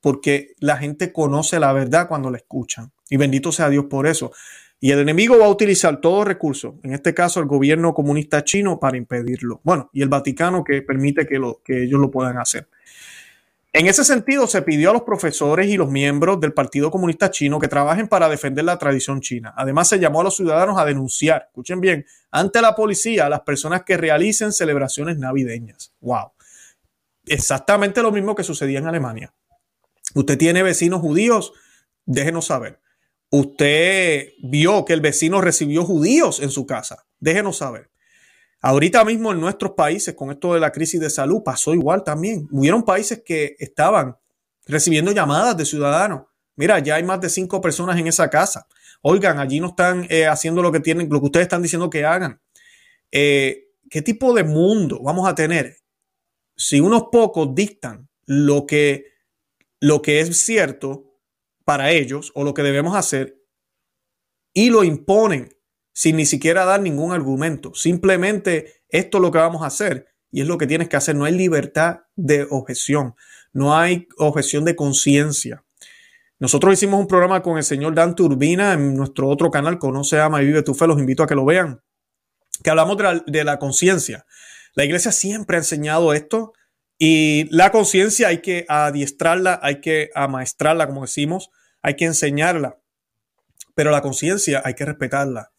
porque 0.00 0.54
la 0.58 0.76
gente 0.76 1.12
conoce 1.12 1.60
la 1.60 1.72
verdad 1.72 2.08
cuando 2.08 2.30
la 2.30 2.38
escuchan. 2.38 2.92
Y 3.08 3.16
bendito 3.16 3.52
sea 3.52 3.68
Dios 3.68 3.86
por 3.86 4.06
eso. 4.06 4.32
Y 4.82 4.92
el 4.92 4.98
enemigo 4.98 5.38
va 5.38 5.44
a 5.44 5.50
utilizar 5.50 6.00
todo 6.00 6.24
recurso, 6.24 6.80
en 6.82 6.94
este 6.94 7.12
caso 7.12 7.38
el 7.38 7.46
gobierno 7.46 7.92
comunista 7.92 8.42
chino, 8.42 8.80
para 8.80 8.96
impedirlo. 8.96 9.60
Bueno, 9.62 9.90
y 9.92 10.00
el 10.00 10.08
Vaticano 10.08 10.64
que 10.64 10.80
permite 10.80 11.26
que, 11.26 11.38
que 11.62 11.82
ellos 11.84 12.00
lo 12.00 12.10
puedan 12.10 12.38
hacer. 12.38 12.66
En 13.72 13.86
ese 13.86 14.04
sentido, 14.04 14.48
se 14.48 14.62
pidió 14.62 14.90
a 14.90 14.92
los 14.92 15.02
profesores 15.02 15.68
y 15.68 15.76
los 15.76 15.88
miembros 15.88 16.40
del 16.40 16.52
Partido 16.52 16.90
Comunista 16.90 17.30
Chino 17.30 17.60
que 17.60 17.68
trabajen 17.68 18.08
para 18.08 18.28
defender 18.28 18.64
la 18.64 18.78
tradición 18.78 19.20
china. 19.20 19.54
Además, 19.56 19.86
se 19.88 20.00
llamó 20.00 20.22
a 20.22 20.24
los 20.24 20.34
ciudadanos 20.34 20.76
a 20.76 20.84
denunciar, 20.84 21.44
escuchen 21.48 21.80
bien, 21.80 22.04
ante 22.32 22.60
la 22.62 22.74
policía 22.74 23.26
a 23.26 23.28
las 23.28 23.40
personas 23.42 23.84
que 23.84 23.96
realicen 23.96 24.52
celebraciones 24.52 25.18
navideñas. 25.18 25.94
¡Wow! 26.00 26.32
Exactamente 27.26 28.02
lo 28.02 28.10
mismo 28.10 28.34
que 28.34 28.42
sucedía 28.42 28.80
en 28.80 28.88
Alemania. 28.88 29.32
Usted 30.14 30.36
tiene 30.36 30.64
vecinos 30.64 31.00
judíos, 31.00 31.52
déjenos 32.06 32.46
saber. 32.46 32.79
Usted 33.30 34.32
vio 34.42 34.84
que 34.84 34.92
el 34.92 35.00
vecino 35.00 35.40
recibió 35.40 35.84
judíos 35.84 36.40
en 36.40 36.50
su 36.50 36.66
casa, 36.66 37.06
déjenos 37.20 37.58
saber. 37.58 37.90
Ahorita 38.60 39.04
mismo 39.04 39.32
en 39.32 39.40
nuestros 39.40 39.72
países, 39.72 40.14
con 40.14 40.30
esto 40.30 40.52
de 40.54 40.60
la 40.60 40.72
crisis 40.72 41.00
de 41.00 41.08
salud, 41.08 41.42
pasó 41.42 41.72
igual 41.72 42.04
también. 42.04 42.46
Hubieron 42.50 42.82
países 42.82 43.22
que 43.24 43.56
estaban 43.58 44.16
recibiendo 44.66 45.12
llamadas 45.12 45.56
de 45.56 45.64
ciudadanos. 45.64 46.24
Mira, 46.56 46.78
ya 46.80 46.96
hay 46.96 47.04
más 47.04 47.20
de 47.20 47.30
cinco 47.30 47.60
personas 47.60 47.98
en 47.98 48.06
esa 48.06 48.28
casa. 48.28 48.66
Oigan, 49.00 49.38
allí 49.38 49.60
no 49.60 49.68
están 49.68 50.06
eh, 50.10 50.26
haciendo 50.26 50.60
lo 50.60 50.70
que 50.72 50.80
tienen, 50.80 51.08
lo 51.08 51.20
que 51.20 51.26
ustedes 51.26 51.44
están 51.44 51.62
diciendo 51.62 51.88
que 51.88 52.04
hagan. 52.04 52.40
Eh, 53.10 53.68
¿Qué 53.88 54.02
tipo 54.02 54.34
de 54.34 54.44
mundo 54.44 55.00
vamos 55.02 55.26
a 55.26 55.34
tener 55.34 55.76
si 56.54 56.80
unos 56.80 57.04
pocos 57.10 57.54
dictan 57.54 58.08
lo 58.26 58.66
que 58.66 59.06
lo 59.80 60.02
que 60.02 60.20
es 60.20 60.38
cierto 60.38 61.09
para 61.64 61.90
ellos 61.90 62.32
o 62.34 62.44
lo 62.44 62.54
que 62.54 62.62
debemos 62.62 62.96
hacer 62.96 63.40
y 64.52 64.70
lo 64.70 64.84
imponen 64.84 65.56
sin 65.92 66.16
ni 66.16 66.26
siquiera 66.26 66.64
dar 66.64 66.80
ningún 66.80 67.12
argumento. 67.12 67.74
Simplemente 67.74 68.82
esto 68.88 69.18
es 69.18 69.22
lo 69.22 69.30
que 69.30 69.38
vamos 69.38 69.62
a 69.62 69.66
hacer 69.66 70.08
y 70.30 70.40
es 70.40 70.46
lo 70.46 70.58
que 70.58 70.66
tienes 70.66 70.88
que 70.88 70.96
hacer. 70.96 71.14
No 71.14 71.24
hay 71.24 71.34
libertad 71.34 72.00
de 72.16 72.46
objeción, 72.48 73.14
no 73.52 73.76
hay 73.76 74.08
objeción 74.16 74.64
de 74.64 74.76
conciencia. 74.76 75.64
Nosotros 76.38 76.72
hicimos 76.72 76.98
un 76.98 77.06
programa 77.06 77.42
con 77.42 77.58
el 77.58 77.64
señor 77.64 77.94
Dan 77.94 78.14
Turbina 78.14 78.72
en 78.72 78.96
nuestro 78.96 79.28
otro 79.28 79.50
canal, 79.50 79.78
Conoce, 79.78 80.18
Ama 80.18 80.42
y 80.42 80.46
Vive 80.46 80.62
tu 80.62 80.74
Fe, 80.74 80.86
los 80.86 80.98
invito 80.98 81.22
a 81.22 81.26
que 81.26 81.34
lo 81.34 81.44
vean, 81.44 81.82
que 82.64 82.70
hablamos 82.70 82.96
de 82.96 83.04
la, 83.04 83.44
la 83.44 83.58
conciencia. 83.58 84.24
La 84.74 84.84
iglesia 84.84 85.12
siempre 85.12 85.56
ha 85.56 85.60
enseñado 85.60 86.14
esto 86.14 86.54
y 87.02 87.46
la 87.50 87.72
conciencia 87.72 88.28
hay 88.28 88.42
que 88.42 88.66
adiestrarla, 88.68 89.58
hay 89.62 89.80
que 89.80 90.10
amaestrarla, 90.14 90.86
como 90.86 91.00
decimos, 91.00 91.50
hay 91.80 91.96
que 91.96 92.04
enseñarla. 92.04 92.78
Pero 93.74 93.90
la 93.90 94.02
conciencia 94.02 94.60
hay 94.62 94.74
que 94.74 94.84
respetarla. 94.84 95.50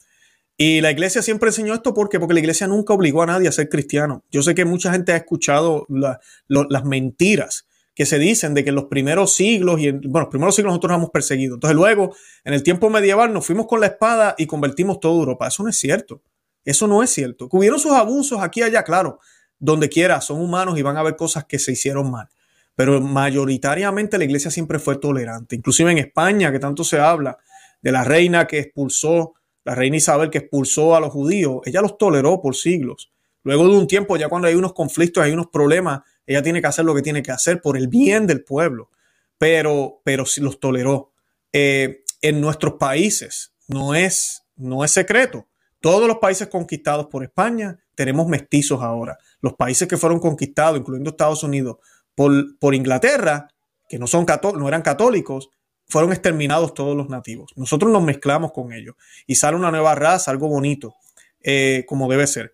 Y 0.56 0.82
la 0.82 0.92
iglesia 0.92 1.24
siempre 1.24 1.50
enseñó 1.50 1.74
esto 1.74 1.96
porque, 1.96 2.20
porque 2.20 2.36
la 2.36 2.42
iglesia 2.42 2.68
nunca 2.68 2.94
obligó 2.94 3.24
a 3.24 3.26
nadie 3.26 3.48
a 3.48 3.52
ser 3.52 3.70
cristiano. 3.70 4.24
Yo 4.30 4.44
sé 4.44 4.54
que 4.54 4.66
mucha 4.66 4.92
gente 4.92 5.14
ha 5.14 5.16
escuchado 5.16 5.88
las 5.90 6.86
mentiras 6.86 7.66
que 7.96 8.06
se 8.06 8.20
dicen 8.20 8.54
de 8.54 8.64
que 8.64 8.70
en 8.70 8.76
los 8.76 8.86
primeros 8.86 9.34
siglos, 9.34 9.82
y 9.82 9.88
en, 9.88 10.00
bueno, 10.02 10.26
los 10.26 10.30
primeros 10.30 10.56
siglos 10.56 10.70
nosotros 10.70 10.96
hemos 10.96 11.10
perseguido. 11.10 11.56
Entonces 11.56 11.76
luego, 11.76 12.16
en 12.44 12.54
el 12.54 12.62
tiempo 12.62 12.92
medieval, 12.92 13.34
nos 13.34 13.48
fuimos 13.48 13.66
con 13.66 13.80
la 13.80 13.88
espada 13.88 14.36
y 14.38 14.46
convertimos 14.46 15.00
toda 15.00 15.16
Europa. 15.16 15.48
Eso 15.48 15.64
no 15.64 15.70
es 15.70 15.78
cierto. 15.78 16.22
Eso 16.64 16.86
no 16.86 17.02
es 17.02 17.10
cierto. 17.10 17.50
Que 17.50 17.58
hubieron 17.58 17.80
sus 17.80 17.94
abusos 17.94 18.42
aquí 18.42 18.60
y 18.60 18.64
allá, 18.64 18.84
claro 18.84 19.20
donde 19.62 19.90
quiera, 19.90 20.20
son 20.20 20.42
humanos 20.42 20.78
y 20.78 20.82
van 20.82 20.98
a 20.98 21.04
ver 21.04 21.16
cosas 21.16 21.46
que 21.46 21.60
se 21.60 21.72
hicieron 21.72 22.10
mal. 22.12 22.28
Pero 22.76 23.00
mayoritariamente 23.00 24.18
la 24.18 24.24
iglesia 24.24 24.50
siempre 24.50 24.80
fue 24.80 24.98
tolerante. 24.98 25.56
Inclusive 25.56 25.92
en 25.92 26.00
España, 26.00 26.52
que 26.52 26.60
tanto 26.60 26.84
se 26.84 27.00
habla 27.00 27.38
de 27.82 27.92
la 27.92 28.04
reina 28.04 28.48
que 28.48 28.58
expulsó, 28.58 29.36
la 29.64 29.76
reina 29.76 29.98
Isabel 29.98 30.32
que 30.32 30.40
expulsó 30.40 30.96
a 30.96 31.00
los 31.00 31.12
judíos, 31.12 31.62
ella 31.66 31.82
los 31.82 31.98
toleró 32.00 32.42
por 32.42 32.56
siglos. 32.56 33.12
Luego 33.44 33.68
de 33.68 33.78
un 33.78 33.88
tiempo, 33.88 34.18
ya 34.18 34.30
cuando 34.30 34.48
hay 34.48 34.56
unos 34.56 34.74
conflictos, 34.74 35.24
hay 35.24 35.32
unos 35.32 35.48
problemas, 35.48 36.02
ella 36.26 36.42
tiene 36.42 36.60
que 36.60 36.68
hacer 36.68 36.84
lo 36.84 36.96
que 36.96 37.04
tiene 37.04 37.22
que 37.22 37.32
hacer 37.32 37.62
por 37.62 37.78
el 37.78 37.88
bien 37.88 38.26
del 38.26 38.44
pueblo. 38.44 38.90
Pero, 39.38 40.02
pero 40.04 40.26
sí 40.26 40.42
los 40.42 40.60
toleró. 40.60 41.12
Eh, 41.54 42.04
en 42.22 42.42
nuestros 42.42 42.74
países 42.80 43.54
no 43.68 43.94
es, 43.94 44.44
no 44.56 44.84
es 44.84 44.92
secreto. 44.92 45.48
Todos 45.82 46.08
los 46.08 46.20
países 46.20 46.48
conquistados 46.48 47.08
por 47.08 47.24
España 47.24 47.78
tenemos 47.96 48.28
mestizos 48.28 48.82
ahora. 48.82 49.18
Los 49.42 49.54
países 49.56 49.88
que 49.88 49.98
fueron 49.98 50.20
conquistados, 50.20 50.80
incluyendo 50.80 51.10
Estados 51.10 51.44
Unidos, 51.44 51.78
por, 52.16 52.76
Inglaterra, 52.76 53.48
que 53.90 53.98
no, 53.98 54.06
son 54.06 54.26
no 54.58 54.68
eran 54.68 54.84
católicos, 54.84 55.50
fueron 55.88 56.12
exterminados 56.12 56.74
todos 56.74 56.96
los 56.96 57.10
nativos. 57.10 57.52
Nosotros 57.56 57.92
nos 57.92 58.04
mezclamos 58.04 58.52
con 58.52 58.72
ellos 58.72 58.96
y 59.26 59.36
sale 59.36 59.58
una 59.58 59.72
nueva 59.72 59.96
raza, 59.96 60.30
algo 60.32 60.48
bonito, 60.48 60.94
eh, 61.42 61.84
como 61.88 62.08
debe 62.10 62.28
ser. 62.28 62.54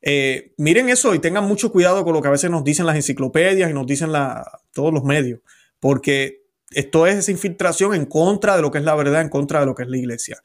Eh, 0.00 0.54
miren 0.56 0.88
eso 0.88 1.14
y 1.14 1.18
tengan 1.18 1.44
mucho 1.44 1.72
cuidado 1.72 2.04
con 2.04 2.14
lo 2.14 2.22
que 2.22 2.28
a 2.28 2.30
veces 2.30 2.50
nos 2.50 2.62
dicen 2.62 2.86
las 2.86 2.94
enciclopedias 2.94 3.68
y 3.70 3.74
nos 3.74 3.86
dicen 3.86 4.12
la, 4.12 4.60
todos 4.72 4.94
los 4.94 5.02
medios, 5.02 5.40
porque 5.80 6.44
esto 6.70 7.06
es 7.08 7.16
esa 7.16 7.32
infiltración 7.32 7.94
en 7.94 8.06
contra 8.06 8.54
de 8.54 8.62
lo 8.62 8.70
que 8.70 8.78
es 8.78 8.84
la 8.84 8.94
verdad, 8.94 9.22
en 9.22 9.28
contra 9.28 9.60
de 9.60 9.66
lo 9.66 9.74
que 9.74 9.82
es 9.82 9.88
la 9.88 9.98
iglesia. 9.98 10.38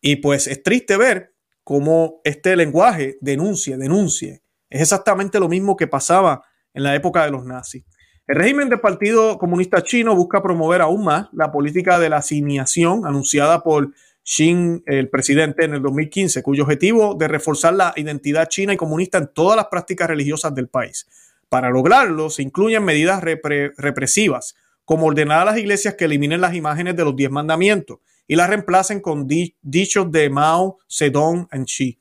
Y 0.00 0.16
pues 0.16 0.46
es 0.46 0.62
triste 0.62 0.98
ver 0.98 1.32
cómo 1.68 2.22
este 2.24 2.56
lenguaje 2.56 3.18
denuncie, 3.20 3.76
denuncie. 3.76 4.40
Es 4.70 4.80
exactamente 4.80 5.38
lo 5.38 5.50
mismo 5.50 5.76
que 5.76 5.86
pasaba 5.86 6.42
en 6.72 6.82
la 6.82 6.94
época 6.94 7.26
de 7.26 7.30
los 7.30 7.44
nazis. 7.44 7.84
El 8.26 8.36
régimen 8.36 8.70
del 8.70 8.80
Partido 8.80 9.36
Comunista 9.36 9.82
Chino 9.82 10.16
busca 10.16 10.42
promover 10.42 10.80
aún 10.80 11.04
más 11.04 11.28
la 11.30 11.52
política 11.52 11.98
de 11.98 12.08
la 12.08 12.16
asignación 12.16 13.04
anunciada 13.04 13.62
por 13.62 13.90
Xi, 14.24 14.82
el 14.86 15.10
presidente, 15.10 15.66
en 15.66 15.74
el 15.74 15.82
2015, 15.82 16.42
cuyo 16.42 16.62
objetivo 16.62 17.14
de 17.14 17.28
reforzar 17.28 17.74
la 17.74 17.92
identidad 17.96 18.48
china 18.48 18.72
y 18.72 18.78
comunista 18.78 19.18
en 19.18 19.28
todas 19.34 19.54
las 19.54 19.66
prácticas 19.66 20.08
religiosas 20.08 20.54
del 20.54 20.68
país. 20.68 21.06
Para 21.50 21.68
lograrlo, 21.68 22.30
se 22.30 22.40
incluyen 22.40 22.82
medidas 22.82 23.22
represivas, 23.22 24.56
como 24.86 25.04
ordenar 25.04 25.40
a 25.40 25.44
las 25.44 25.58
iglesias 25.58 25.96
que 25.96 26.06
eliminen 26.06 26.40
las 26.40 26.54
imágenes 26.54 26.96
de 26.96 27.04
los 27.04 27.14
diez 27.14 27.30
mandamientos 27.30 27.98
y 28.28 28.36
la 28.36 28.46
reemplacen 28.46 29.00
con 29.00 29.26
dichos 29.26 30.12
de 30.12 30.30
Mao 30.30 30.78
Zedong 30.88 31.48
en 31.50 31.64
Xi. 31.64 31.98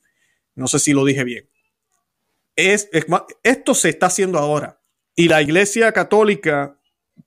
No 0.55 0.67
sé 0.67 0.77
si 0.77 0.91
lo 0.91 1.05
dije 1.05 1.23
bien. 1.23 1.49
Es, 2.55 2.89
esto 3.43 3.73
se 3.73 3.89
está 3.89 4.07
haciendo 4.07 4.37
ahora. 4.37 4.81
Y 5.15 5.29
la 5.29 5.41
Iglesia 5.41 5.91
Católica, 5.93 6.77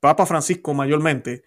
Papa 0.01 0.27
Francisco 0.27 0.75
mayormente, 0.75 1.43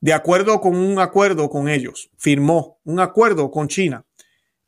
de 0.00 0.12
acuerdo 0.12 0.60
con 0.60 0.76
un 0.76 0.98
acuerdo 0.98 1.48
con 1.48 1.68
ellos, 1.68 2.10
firmó 2.18 2.80
un 2.84 3.00
acuerdo 3.00 3.50
con 3.50 3.66
China. 3.66 4.04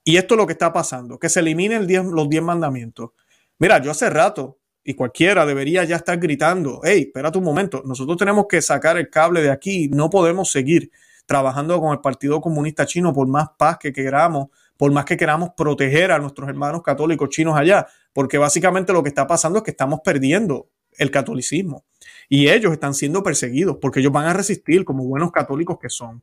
Y 0.03 0.17
esto 0.17 0.35
es 0.35 0.39
lo 0.39 0.47
que 0.47 0.55
está 0.55 0.73
pasando, 0.73 1.19
que 1.19 1.29
se 1.29 1.41
eliminen 1.41 1.87
los 2.13 2.29
diez 2.29 2.43
mandamientos. 2.43 3.11
Mira, 3.59 3.81
yo 3.81 3.91
hace 3.91 4.09
rato, 4.11 4.59
y 4.83 4.95
cualquiera 4.95 5.47
debería 5.47 5.85
ya 5.85 5.97
estar 5.97 6.19
gritando, 6.19 6.81
hey, 6.83 7.05
espérate 7.07 7.39
un 7.39 7.45
momento, 7.45 7.83
nosotros 7.85 8.17
tenemos 8.17 8.47
que 8.49 8.61
sacar 8.61 8.97
el 8.97 9.11
cable 9.11 9.43
de 9.43 9.51
aquí, 9.51 9.89
no 9.89 10.11
podemos 10.11 10.51
seguir 10.51 10.91
trabajando 11.27 11.81
con 11.81 11.93
el 11.93 12.01
Partido 12.01 12.41
Comunista 12.41 12.87
Chino 12.87 13.13
por 13.13 13.27
más 13.27 13.51
paz 13.57 13.79
que 13.79 13.93
queramos, 13.93 14.49
por 14.77 14.93
más 14.93 15.05
que 15.05 15.17
queramos 15.17 15.51
proteger 15.57 16.13
a 16.13 16.19
nuestros 16.19 16.49
hermanos 16.49 16.83
católicos 16.83 17.29
chinos 17.31 17.57
allá, 17.57 17.87
porque 18.13 18.39
básicamente 18.39 18.93
lo 18.93 19.03
que 19.03 19.09
está 19.09 19.27
pasando 19.27 19.59
es 19.59 19.65
que 19.65 19.71
estamos 19.71 20.01
perdiendo 20.05 20.69
el 20.99 21.11
catolicismo 21.11 21.85
y 22.29 22.49
ellos 22.49 22.73
están 22.73 22.95
siendo 22.95 23.23
perseguidos 23.23 23.79
porque 23.81 24.01
ellos 24.01 24.13
van 24.13 24.27
a 24.27 24.33
resistir 24.33 24.85
como 24.85 25.05
buenos 25.05 25.33
católicos 25.33 25.79
que 25.81 25.89
son. 25.89 26.23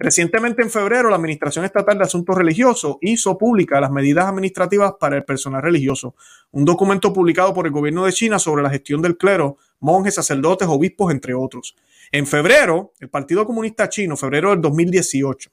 Recientemente 0.00 0.62
en 0.62 0.70
febrero, 0.70 1.10
la 1.10 1.16
Administración 1.16 1.64
Estatal 1.64 1.98
de 1.98 2.04
Asuntos 2.04 2.36
Religiosos 2.36 2.98
hizo 3.00 3.36
pública 3.36 3.80
las 3.80 3.90
medidas 3.90 4.26
administrativas 4.26 4.92
para 5.00 5.16
el 5.16 5.24
personal 5.24 5.60
religioso, 5.60 6.14
un 6.52 6.64
documento 6.64 7.12
publicado 7.12 7.52
por 7.52 7.66
el 7.66 7.72
gobierno 7.72 8.04
de 8.04 8.12
China 8.12 8.38
sobre 8.38 8.62
la 8.62 8.70
gestión 8.70 9.02
del 9.02 9.16
clero, 9.16 9.56
monjes, 9.80 10.14
sacerdotes, 10.14 10.68
obispos, 10.68 11.10
entre 11.10 11.34
otros. 11.34 11.74
En 12.10 12.26
febrero, 12.26 12.94
el 13.00 13.10
Partido 13.10 13.46
Comunista 13.46 13.88
Chino, 13.88 14.16
febrero 14.16 14.50
del 14.50 14.60
2018, 14.62 15.50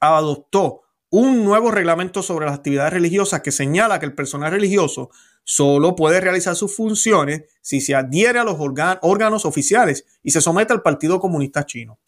adoptó 0.00 0.82
un 1.10 1.44
nuevo 1.44 1.70
reglamento 1.70 2.22
sobre 2.22 2.46
las 2.46 2.54
actividades 2.54 2.92
religiosas 2.92 3.40
que 3.40 3.50
señala 3.50 3.98
que 3.98 4.06
el 4.06 4.14
personal 4.14 4.52
religioso 4.52 5.10
solo 5.44 5.96
puede 5.96 6.20
realizar 6.20 6.54
sus 6.54 6.74
funciones 6.74 7.42
si 7.60 7.80
se 7.80 7.94
adhiere 7.94 8.38
a 8.38 8.44
los 8.44 8.56
órganos 8.58 9.44
oficiales 9.44 10.06
y 10.22 10.30
se 10.30 10.40
somete 10.40 10.72
al 10.72 10.82
Partido 10.82 11.18
Comunista 11.18 11.66
Chino. 11.66 11.98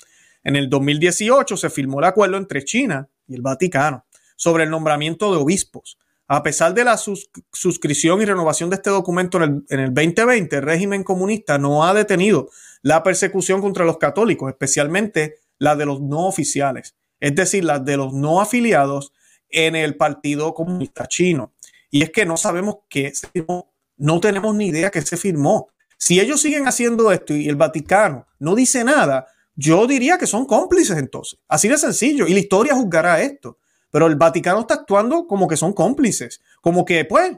En 0.44 0.56
el 0.56 0.71
2018 0.71 1.56
se 1.56 1.71
firmó 1.71 1.99
el 1.99 2.06
acuerdo 2.06 2.37
entre 2.37 2.64
China 2.64 3.09
y 3.26 3.35
el 3.35 3.42
Vaticano 3.42 4.06
sobre 4.37 4.64
el 4.64 4.71
nombramiento 4.71 5.32
de 5.32 5.38
obispos. 5.38 5.99
A 6.28 6.42
pesar 6.42 6.73
de 6.73 6.85
la 6.85 6.97
suscripción 6.97 8.23
y 8.23 8.25
renovación 8.25 8.71
de 8.71 8.76
este 8.76 8.90
documento 8.90 9.38
en 9.38 9.42
el, 9.42 9.64
en 9.68 9.80
el 9.80 9.94
2020, 9.94 10.56
el 10.56 10.62
régimen 10.62 11.04
comunista 11.04 11.59
no 11.59 11.85
ha 11.85 11.92
detenido 11.92 12.49
la 12.83 13.03
persecución 13.03 13.61
contra 13.61 13.85
los 13.85 13.99
católicos, 13.99 14.51
especialmente 14.51 15.39
la 15.59 15.77
de 15.77 15.87
los 15.87 16.01
no 16.01 16.27
oficiales, 16.27 16.97
es 17.21 17.35
decir, 17.35 17.65
la 17.65 17.79
de 17.79 17.97
los 17.97 18.12
no 18.12 18.41
afiliados 18.41 19.12
en 19.49 19.77
el 19.77 19.97
Partido 19.97 20.55
Comunista 20.55 21.07
Chino. 21.07 21.53
Y 21.91 22.03
es 22.03 22.11
que 22.11 22.27
no 22.27 22.37
sabemos 22.37 22.79
qué 22.89 23.15
se 23.15 23.29
firmó, 23.29 23.73
no 23.97 24.21
tenemos 24.21 24.55
ni 24.55 24.67
idea 24.67 24.91
qué 24.91 25.03
se 25.03 25.17
firmó. 25.17 25.69
Si 25.97 26.19
ellos 26.19 26.41
siguen 26.41 26.67
haciendo 26.67 27.12
esto 27.12 27.35
y 27.35 27.49
el 27.49 27.57
Vaticano 27.57 28.27
no 28.41 28.57
dice 28.57 28.83
nada, 28.83 29.29
yo 29.55 29.87
diría 29.87 30.19
que 30.19 30.27
son 30.27 30.47
cómplices 30.47 30.97
entonces. 30.99 31.39
Así 31.47 31.69
de 31.69 31.79
sencillo. 31.79 32.27
Y 32.27 32.33
la 32.33 32.41
historia 32.41 32.75
juzgará 32.75 33.23
esto. 33.23 33.59
Pero 33.91 34.07
el 34.07 34.17
Vaticano 34.17 34.61
está 34.61 34.75
actuando 34.75 35.27
como 35.27 35.47
que 35.47 35.57
son 35.57 35.75
cómplices. 35.75 36.41
Como 36.61 36.85
que, 36.85 37.05
pues, 37.05 37.37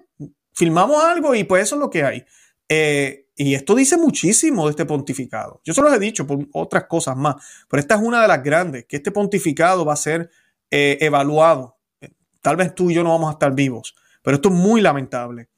filmamos 0.53 1.03
algo 1.03 1.35
y 1.35 1.45
pues 1.45 1.65
eso 1.65 1.75
es 1.75 1.81
lo 1.81 1.91
que 1.91 2.05
hay. 2.05 2.25
Eh, 2.68 3.26
y 3.37 3.54
esto 3.54 3.75
dice 3.75 3.97
muchísimo 3.97 4.64
de 4.64 4.71
este 4.71 4.87
pontificado. 4.87 5.61
Yo 5.64 5.75
se 5.75 5.83
los 5.83 5.92
he 5.92 5.99
dicho 5.99 6.26
por 6.26 6.47
otras 6.52 6.85
cosas 6.85 7.16
más, 7.16 7.37
pero 7.68 7.80
esta 7.80 7.97
es 7.97 8.00
una 8.00 8.23
de 8.23 8.28
las 8.28 8.42
grandes, 8.42 8.85
que 8.87 8.97
este 8.97 9.11
pontificado 9.11 9.85
va 9.85 9.94
a 9.94 9.97
ser 9.97 10.30
eh, 10.71 10.99
evaluado. 11.00 11.78
Tal 12.40 12.56
vez 12.56 12.75
tú 12.75 12.90
y 12.90 12.94
yo 12.94 13.02
no 13.02 13.11
vamos 13.11 13.30
a 13.30 13.33
estar 13.33 13.54
vivos, 13.54 13.97
pero 14.23 14.37
esto 14.37 14.50
es 14.50 14.54
muy 14.54 14.80
lamentable. 14.80 15.49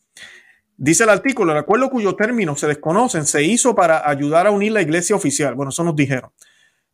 Dice 0.79 1.05
el 1.05 1.11
artículo, 1.11 1.53
el 1.53 1.59
acuerdo 1.59 1.91
cuyo 1.91 2.15
términos 2.17 2.61
se 2.61 2.67
desconocen 2.67 3.25
se 3.27 3.43
hizo 3.43 3.75
para 3.75 4.09
ayudar 4.09 4.47
a 4.47 4.51
unir 4.51 4.73
la 4.73 4.83
iglesia 4.83 5.17
oficial, 5.17 5.55
bueno, 5.55 5.71
eso 5.71 5.83
nos 5.85 5.97
dijeron, 5.97 6.31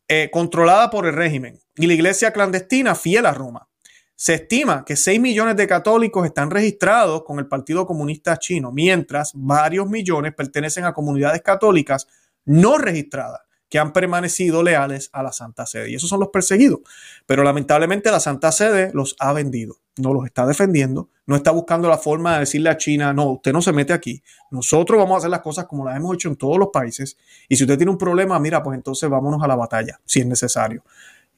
eh, 0.07 0.29
controlada 0.31 0.89
por 0.89 1.05
el 1.05 1.13
régimen, 1.13 1.59
y 1.75 1.87
la 1.87 1.93
iglesia 1.93 2.31
clandestina 2.31 2.95
fiel 2.95 3.25
a 3.25 3.33
Roma. 3.33 3.67
Se 4.15 4.35
estima 4.35 4.85
que 4.85 4.95
6 4.95 5.19
millones 5.19 5.55
de 5.55 5.67
católicos 5.67 6.25
están 6.25 6.51
registrados 6.51 7.23
con 7.23 7.39
el 7.39 7.47
Partido 7.47 7.85
Comunista 7.85 8.37
Chino, 8.37 8.71
mientras 8.71 9.31
varios 9.33 9.89
millones 9.89 10.33
pertenecen 10.35 10.85
a 10.85 10.93
comunidades 10.93 11.41
católicas 11.41 12.07
no 12.45 12.77
registradas 12.77 13.41
que 13.73 13.79
han 13.79 13.91
permanecido 13.91 14.61
leales 14.61 15.09
a 15.13 15.23
la 15.23 15.31
Santa 15.31 15.65
Sede. 15.65 15.89
Y 15.89 15.95
esos 15.95 16.07
son 16.07 16.19
los 16.19 16.29
perseguidos. 16.29 16.81
Pero 17.25 17.43
lamentablemente 17.43 18.11
la 18.11 18.19
Santa 18.19 18.51
Sede 18.51 18.91
los 18.93 19.15
ha 19.17 19.33
vendido, 19.33 19.77
no 19.97 20.13
los 20.13 20.25
está 20.25 20.45
defendiendo, 20.45 21.09
no 21.25 21.35
está 21.35 21.49
buscando 21.49 21.89
la 21.89 21.97
forma 21.97 22.33
de 22.33 22.41
decirle 22.41 22.69
a 22.69 22.77
China, 22.77 23.13
no, 23.13 23.31
usted 23.31 23.51
no 23.51 23.63
se 23.63 23.73
mete 23.73 23.91
aquí. 23.91 24.21
Nosotros 24.51 24.99
vamos 24.99 25.15
a 25.15 25.17
hacer 25.17 25.31
las 25.31 25.41
cosas 25.41 25.65
como 25.65 25.85
las 25.85 25.97
hemos 25.97 26.13
hecho 26.13 26.29
en 26.29 26.35
todos 26.35 26.59
los 26.59 26.69
países. 26.71 27.17
Y 27.49 27.55
si 27.55 27.63
usted 27.63 27.77
tiene 27.77 27.91
un 27.91 27.97
problema, 27.97 28.39
mira, 28.39 28.61
pues 28.61 28.77
entonces 28.77 29.09
vámonos 29.09 29.41
a 29.41 29.47
la 29.47 29.55
batalla, 29.55 29.99
si 30.05 30.19
es 30.19 30.27
necesario. 30.27 30.83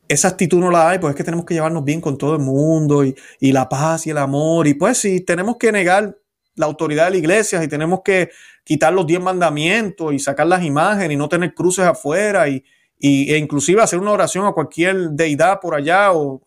Esa 0.07 0.27
actitud 0.27 0.59
no 0.59 0.69
la 0.71 0.89
hay, 0.89 0.99
pues 0.99 1.11
es 1.11 1.17
que 1.17 1.23
tenemos 1.23 1.45
que 1.45 1.53
llevarnos 1.55 1.83
bien 1.83 2.01
con 2.01 2.17
todo 2.17 2.35
el 2.35 2.41
mundo 2.41 3.03
y, 3.03 3.15
y 3.39 3.51
la 3.51 3.67
paz 3.67 4.05
y 4.07 4.11
el 4.11 4.17
amor. 4.17 4.67
Y 4.67 4.75
pues 4.75 4.99
si 4.99 5.21
tenemos 5.21 5.57
que 5.57 5.71
negar 5.71 6.15
la 6.55 6.65
autoridad 6.65 7.05
de 7.05 7.11
la 7.11 7.17
iglesia 7.17 7.63
y 7.63 7.67
tenemos 7.67 8.01
que 8.03 8.29
quitar 8.63 8.93
los 8.93 9.05
diez 9.05 9.21
mandamientos 9.21 10.13
y 10.13 10.19
sacar 10.19 10.47
las 10.47 10.63
imágenes 10.63 11.11
y 11.11 11.17
no 11.17 11.29
tener 11.29 11.53
cruces 11.53 11.85
afuera 11.85 12.49
y, 12.49 12.63
e 12.99 13.37
inclusive 13.37 13.81
hacer 13.81 13.99
una 13.99 14.11
oración 14.11 14.45
a 14.45 14.53
cualquier 14.53 15.11
deidad 15.11 15.59
por 15.59 15.75
allá 15.75 16.13
o 16.13 16.41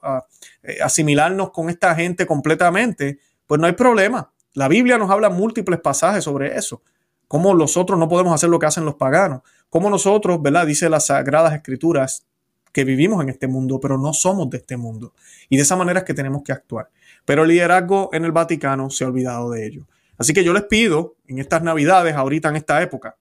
eh, 0.63 0.79
asimilarnos 0.83 1.51
con 1.51 1.71
esta 1.71 1.95
gente 1.95 2.27
completamente, 2.27 3.21
pues 3.47 3.61
no 3.61 3.67
hay 3.67 3.75
problema. 3.75 4.33
La 4.55 4.67
Biblia 4.67 4.99
nos 4.99 5.11
habla 5.11 5.31
múltiples 5.31 5.79
pasajes 5.81 6.25
sobre 6.25 6.57
eso. 6.57 6.83
Cómo 7.29 7.55
nosotros 7.55 7.99
no 7.99 8.09
podemos 8.09 8.35
hacer 8.35 8.49
lo 8.49 8.59
que 8.59 8.67
hacen 8.67 8.85
los 8.85 8.95
paganos. 8.97 9.43
Cómo 9.69 9.91
nosotros, 9.91 10.43
¿verdad? 10.43 10.67
Dice 10.67 10.89
las 10.89 11.07
sagradas 11.07 11.55
escrituras 11.55 12.27
que 12.73 12.85
vivimos 12.85 13.23
en 13.23 13.29
este 13.29 13.47
mundo, 13.47 13.81
pero 13.81 13.99
no 13.99 14.13
somos 14.13 14.51
de 14.51 14.59
este 14.59 14.77
mundo. 14.77 15.15
Y 15.49 15.57
de 15.57 15.63
esa 15.63 15.77
manera 15.77 16.01
es 16.01 16.05
que 16.05 16.15
tenemos 16.15 16.43
que 16.43 16.53
actuar. 16.53 16.91
Pero 17.25 17.43
el 17.43 17.49
liderazgo 17.49 18.11
en 18.13 18.25
el 18.25 18.33
Vaticano 18.33 18.91
se 18.91 19.05
ha 19.05 19.09
olvidado 19.09 19.51
de 19.51 19.67
ello. 19.67 19.87
Así 20.19 20.33
que 20.33 20.45
yo 20.45 20.53
les 20.53 20.65
pido 20.65 21.17
en 21.27 21.39
estas 21.39 21.63
navidades, 21.63 22.15
ahorita 22.15 22.49
en 22.49 22.57
esta 22.57 22.83
época, 22.83 23.17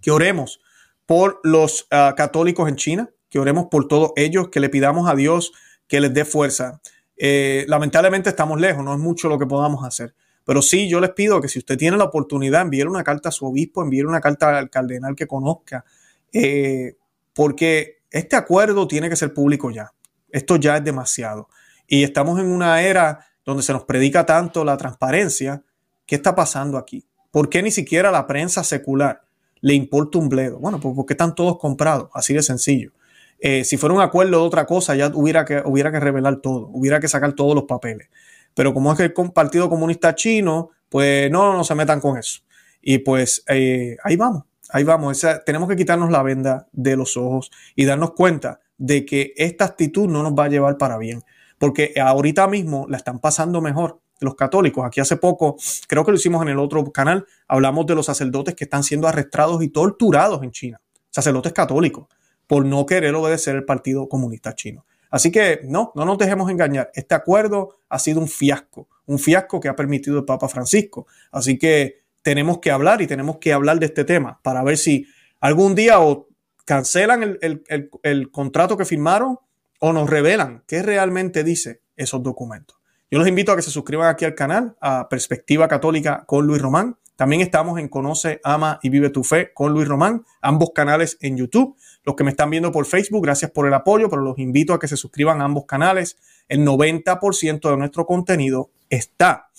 que 0.00 0.10
oremos 0.10 0.60
por 1.04 1.40
los 1.44 1.86
ah, 1.90 2.14
católicos 2.16 2.68
en 2.68 2.76
China, 2.76 3.10
que 3.28 3.38
oremos 3.38 3.66
por 3.70 3.86
todos 3.86 4.12
ellos, 4.16 4.48
que 4.48 4.60
le 4.60 4.68
pidamos 4.68 5.08
a 5.08 5.14
Dios 5.14 5.52
que 5.86 6.00
les 6.00 6.12
dé 6.12 6.24
fuerza. 6.24 6.80
Eh, 7.16 7.64
lamentablemente 7.68 8.30
estamos 8.30 8.60
lejos, 8.60 8.84
no 8.84 8.92
es 8.92 8.98
mucho 8.98 9.28
lo 9.28 9.38
que 9.38 9.46
podamos 9.46 9.84
hacer. 9.84 10.14
Pero 10.44 10.62
sí, 10.62 10.88
yo 10.88 11.00
les 11.00 11.10
pido 11.10 11.40
que 11.40 11.48
si 11.48 11.58
usted 11.58 11.76
tiene 11.76 11.96
la 11.96 12.04
oportunidad, 12.04 12.62
envíe 12.62 12.82
una 12.82 13.02
carta 13.02 13.30
a 13.30 13.32
su 13.32 13.46
obispo, 13.46 13.82
envíe 13.82 14.02
una 14.02 14.20
carta 14.20 14.56
al 14.58 14.70
cardenal 14.70 15.16
que 15.16 15.26
conozca, 15.26 15.84
eh, 16.32 16.96
porque 17.34 17.95
este 18.16 18.36
acuerdo 18.36 18.88
tiene 18.88 19.08
que 19.08 19.16
ser 19.16 19.32
público 19.32 19.70
ya. 19.70 19.92
Esto 20.30 20.56
ya 20.56 20.76
es 20.76 20.84
demasiado. 20.84 21.48
Y 21.86 22.02
estamos 22.02 22.38
en 22.40 22.46
una 22.46 22.82
era 22.82 23.26
donde 23.44 23.62
se 23.62 23.72
nos 23.72 23.84
predica 23.84 24.26
tanto 24.26 24.64
la 24.64 24.76
transparencia 24.76 25.62
¿Qué 26.06 26.14
está 26.14 26.34
pasando 26.34 26.78
aquí? 26.78 27.04
¿Por 27.32 27.50
qué 27.50 27.62
ni 27.62 27.72
siquiera 27.72 28.12
la 28.12 28.26
prensa 28.26 28.62
secular 28.62 29.22
le 29.60 29.74
importa 29.74 30.18
un 30.18 30.28
bledo? 30.28 30.58
Bueno, 30.60 30.78
pues 30.80 30.94
porque 30.94 31.14
están 31.14 31.34
todos 31.34 31.58
comprados, 31.58 32.08
así 32.14 32.32
de 32.32 32.42
sencillo. 32.42 32.92
Eh, 33.40 33.64
si 33.64 33.76
fuera 33.76 33.94
un 33.94 34.00
acuerdo 34.00 34.40
de 34.40 34.46
otra 34.46 34.64
cosa, 34.64 34.94
ya 34.94 35.10
hubiera 35.12 35.44
que, 35.44 35.62
que 35.62 36.00
revelar 36.00 36.36
todo, 36.36 36.68
hubiera 36.72 37.00
que 37.00 37.08
sacar 37.08 37.32
todos 37.32 37.54
los 37.54 37.64
papeles. 37.64 38.08
Pero 38.54 38.72
como 38.72 38.92
es 38.92 38.96
que 38.96 39.04
el 39.04 39.12
Partido 39.32 39.68
Comunista 39.68 40.14
Chino, 40.14 40.70
pues 40.88 41.30
no, 41.30 41.52
no 41.52 41.64
se 41.64 41.74
metan 41.74 42.00
con 42.00 42.16
eso. 42.16 42.40
Y 42.80 42.98
pues 42.98 43.42
eh, 43.48 43.96
ahí 44.04 44.16
vamos, 44.16 44.44
ahí 44.70 44.84
vamos. 44.84 45.24
tenemos 45.44 45.68
que 45.68 45.76
quitarnos 45.76 46.10
la 46.10 46.22
venda 46.22 46.68
de 46.72 46.96
los 46.96 47.16
ojos 47.16 47.50
y 47.74 47.84
darnos 47.84 48.12
cuenta 48.12 48.60
de 48.78 49.04
que 49.04 49.32
esta 49.36 49.64
actitud 49.64 50.08
no 50.08 50.22
nos 50.22 50.32
va 50.32 50.44
a 50.44 50.48
llevar 50.48 50.78
para 50.78 50.98
bien. 50.98 51.22
Porque 51.58 51.94
ahorita 52.00 52.46
mismo 52.48 52.86
la 52.88 52.98
están 52.98 53.18
pasando 53.18 53.60
mejor 53.60 54.00
los 54.20 54.34
católicos. 54.34 54.84
Aquí 54.84 55.00
hace 55.00 55.16
poco, 55.16 55.56
creo 55.88 56.04
que 56.04 56.10
lo 56.10 56.16
hicimos 56.16 56.42
en 56.42 56.48
el 56.48 56.58
otro 56.58 56.84
canal, 56.92 57.26
hablamos 57.48 57.86
de 57.86 57.94
los 57.94 58.06
sacerdotes 58.06 58.54
que 58.54 58.64
están 58.64 58.82
siendo 58.82 59.08
arrestados 59.08 59.62
y 59.62 59.68
torturados 59.68 60.42
en 60.42 60.50
China, 60.50 60.80
sacerdotes 61.10 61.52
católicos, 61.52 62.06
por 62.46 62.64
no 62.64 62.86
querer 62.86 63.14
obedecer 63.14 63.56
el 63.56 63.64
Partido 63.64 64.08
Comunista 64.08 64.54
Chino. 64.54 64.84
Así 65.10 65.30
que 65.30 65.60
no, 65.64 65.92
no 65.94 66.04
nos 66.04 66.18
dejemos 66.18 66.50
engañar. 66.50 66.90
Este 66.94 67.14
acuerdo 67.14 67.78
ha 67.88 67.98
sido 67.98 68.20
un 68.20 68.28
fiasco, 68.28 68.88
un 69.06 69.18
fiasco 69.18 69.60
que 69.60 69.68
ha 69.68 69.76
permitido 69.76 70.18
el 70.18 70.24
Papa 70.24 70.48
Francisco. 70.48 71.06
Así 71.30 71.58
que 71.58 72.05
tenemos 72.26 72.58
que 72.58 72.72
hablar 72.72 73.00
y 73.02 73.06
tenemos 73.06 73.36
que 73.36 73.52
hablar 73.52 73.78
de 73.78 73.86
este 73.86 74.02
tema 74.02 74.40
para 74.42 74.64
ver 74.64 74.78
si 74.78 75.06
algún 75.38 75.76
día 75.76 76.00
o 76.00 76.26
cancelan 76.64 77.22
el, 77.22 77.62
el 78.02 78.30
contrato 78.32 78.76
que 78.76 78.84
firmaron 78.84 79.38
o 79.78 79.92
nos 79.92 80.10
revelan 80.10 80.64
qué 80.66 80.82
realmente 80.82 81.44
dice 81.44 81.82
esos 81.96 82.24
documentos. 82.24 82.78
Yo 83.12 83.20
los 83.20 83.28
invito 83.28 83.52
a 83.52 83.56
que 83.56 83.62
se 83.62 83.70
suscriban 83.70 84.08
aquí 84.08 84.24
al 84.24 84.34
canal, 84.34 84.74
a 84.80 85.08
Perspectiva 85.08 85.68
Católica 85.68 86.24
con 86.26 86.48
Luis 86.48 86.60
Román. 86.60 86.96
También 87.14 87.42
estamos 87.42 87.78
en 87.78 87.86
Conoce, 87.86 88.40
Ama 88.42 88.80
y 88.82 88.88
Vive 88.88 89.10
tu 89.10 89.22
Fe 89.22 89.52
con 89.54 89.72
Luis 89.72 89.86
Román, 89.86 90.24
ambos 90.40 90.70
canales 90.74 91.18
en 91.20 91.36
YouTube. 91.36 91.76
Los 92.02 92.16
que 92.16 92.24
me 92.24 92.30
están 92.30 92.50
viendo 92.50 92.72
por 92.72 92.86
Facebook, 92.86 93.22
gracias 93.22 93.52
por 93.52 93.68
el 93.68 93.74
apoyo, 93.74 94.10
pero 94.10 94.22
los 94.22 94.36
invito 94.40 94.74
a 94.74 94.80
que 94.80 94.88
se 94.88 94.96
suscriban 94.96 95.40
a 95.40 95.44
ambos 95.44 95.64
canales. 95.64 96.18
El 96.48 96.66
90% 96.66 97.70
de 97.70 97.76
nuestro 97.76 98.04
contenido 98.04 98.70
está 98.90 99.50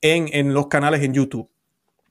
en, 0.00 0.52
los 0.52 0.66
canales 0.66 1.02
en 1.02 1.14
YouTube, 1.14 1.48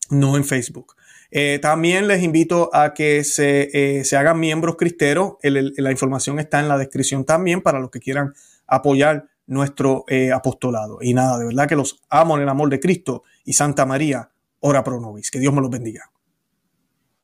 no 0.09 0.37
en 0.37 0.43
Facebook. 0.43 0.95
Eh, 1.31 1.59
también 1.61 2.07
les 2.07 2.23
invito 2.23 2.69
a 2.73 2.93
que 2.93 3.23
se, 3.23 3.69
eh, 3.73 4.03
hagan 4.15 4.39
miembros 4.39 4.75
cristeros. 4.77 5.33
la 5.41 5.91
información 5.91 6.39
está 6.39 6.59
en 6.59 6.67
la 6.67 6.77
descripción 6.77 7.25
también 7.25 7.61
para 7.61 7.79
los 7.79 7.89
que 7.91 7.99
quieran 7.99 8.33
apoyar 8.67 9.27
nuestro 9.47 10.05
eh, 10.07 10.31
apostolado. 10.31 10.99
Y 11.01 11.13
nada, 11.13 11.37
de 11.37 11.45
verdad 11.45 11.67
que 11.67 11.75
los 11.75 12.03
amo 12.09 12.37
en 12.37 12.43
el 12.43 12.49
amor 12.49 12.69
de 12.69 12.79
Cristo 12.79 13.23
y 13.43 13.53
Santa 13.53 13.85
María, 13.85 14.29
ora 14.59 14.83
pro 14.83 14.99
nobis. 14.99 15.31
Que 15.31 15.39
Dios 15.39 15.53
me 15.53 15.61
los 15.61 15.69
bendiga. 15.69 16.09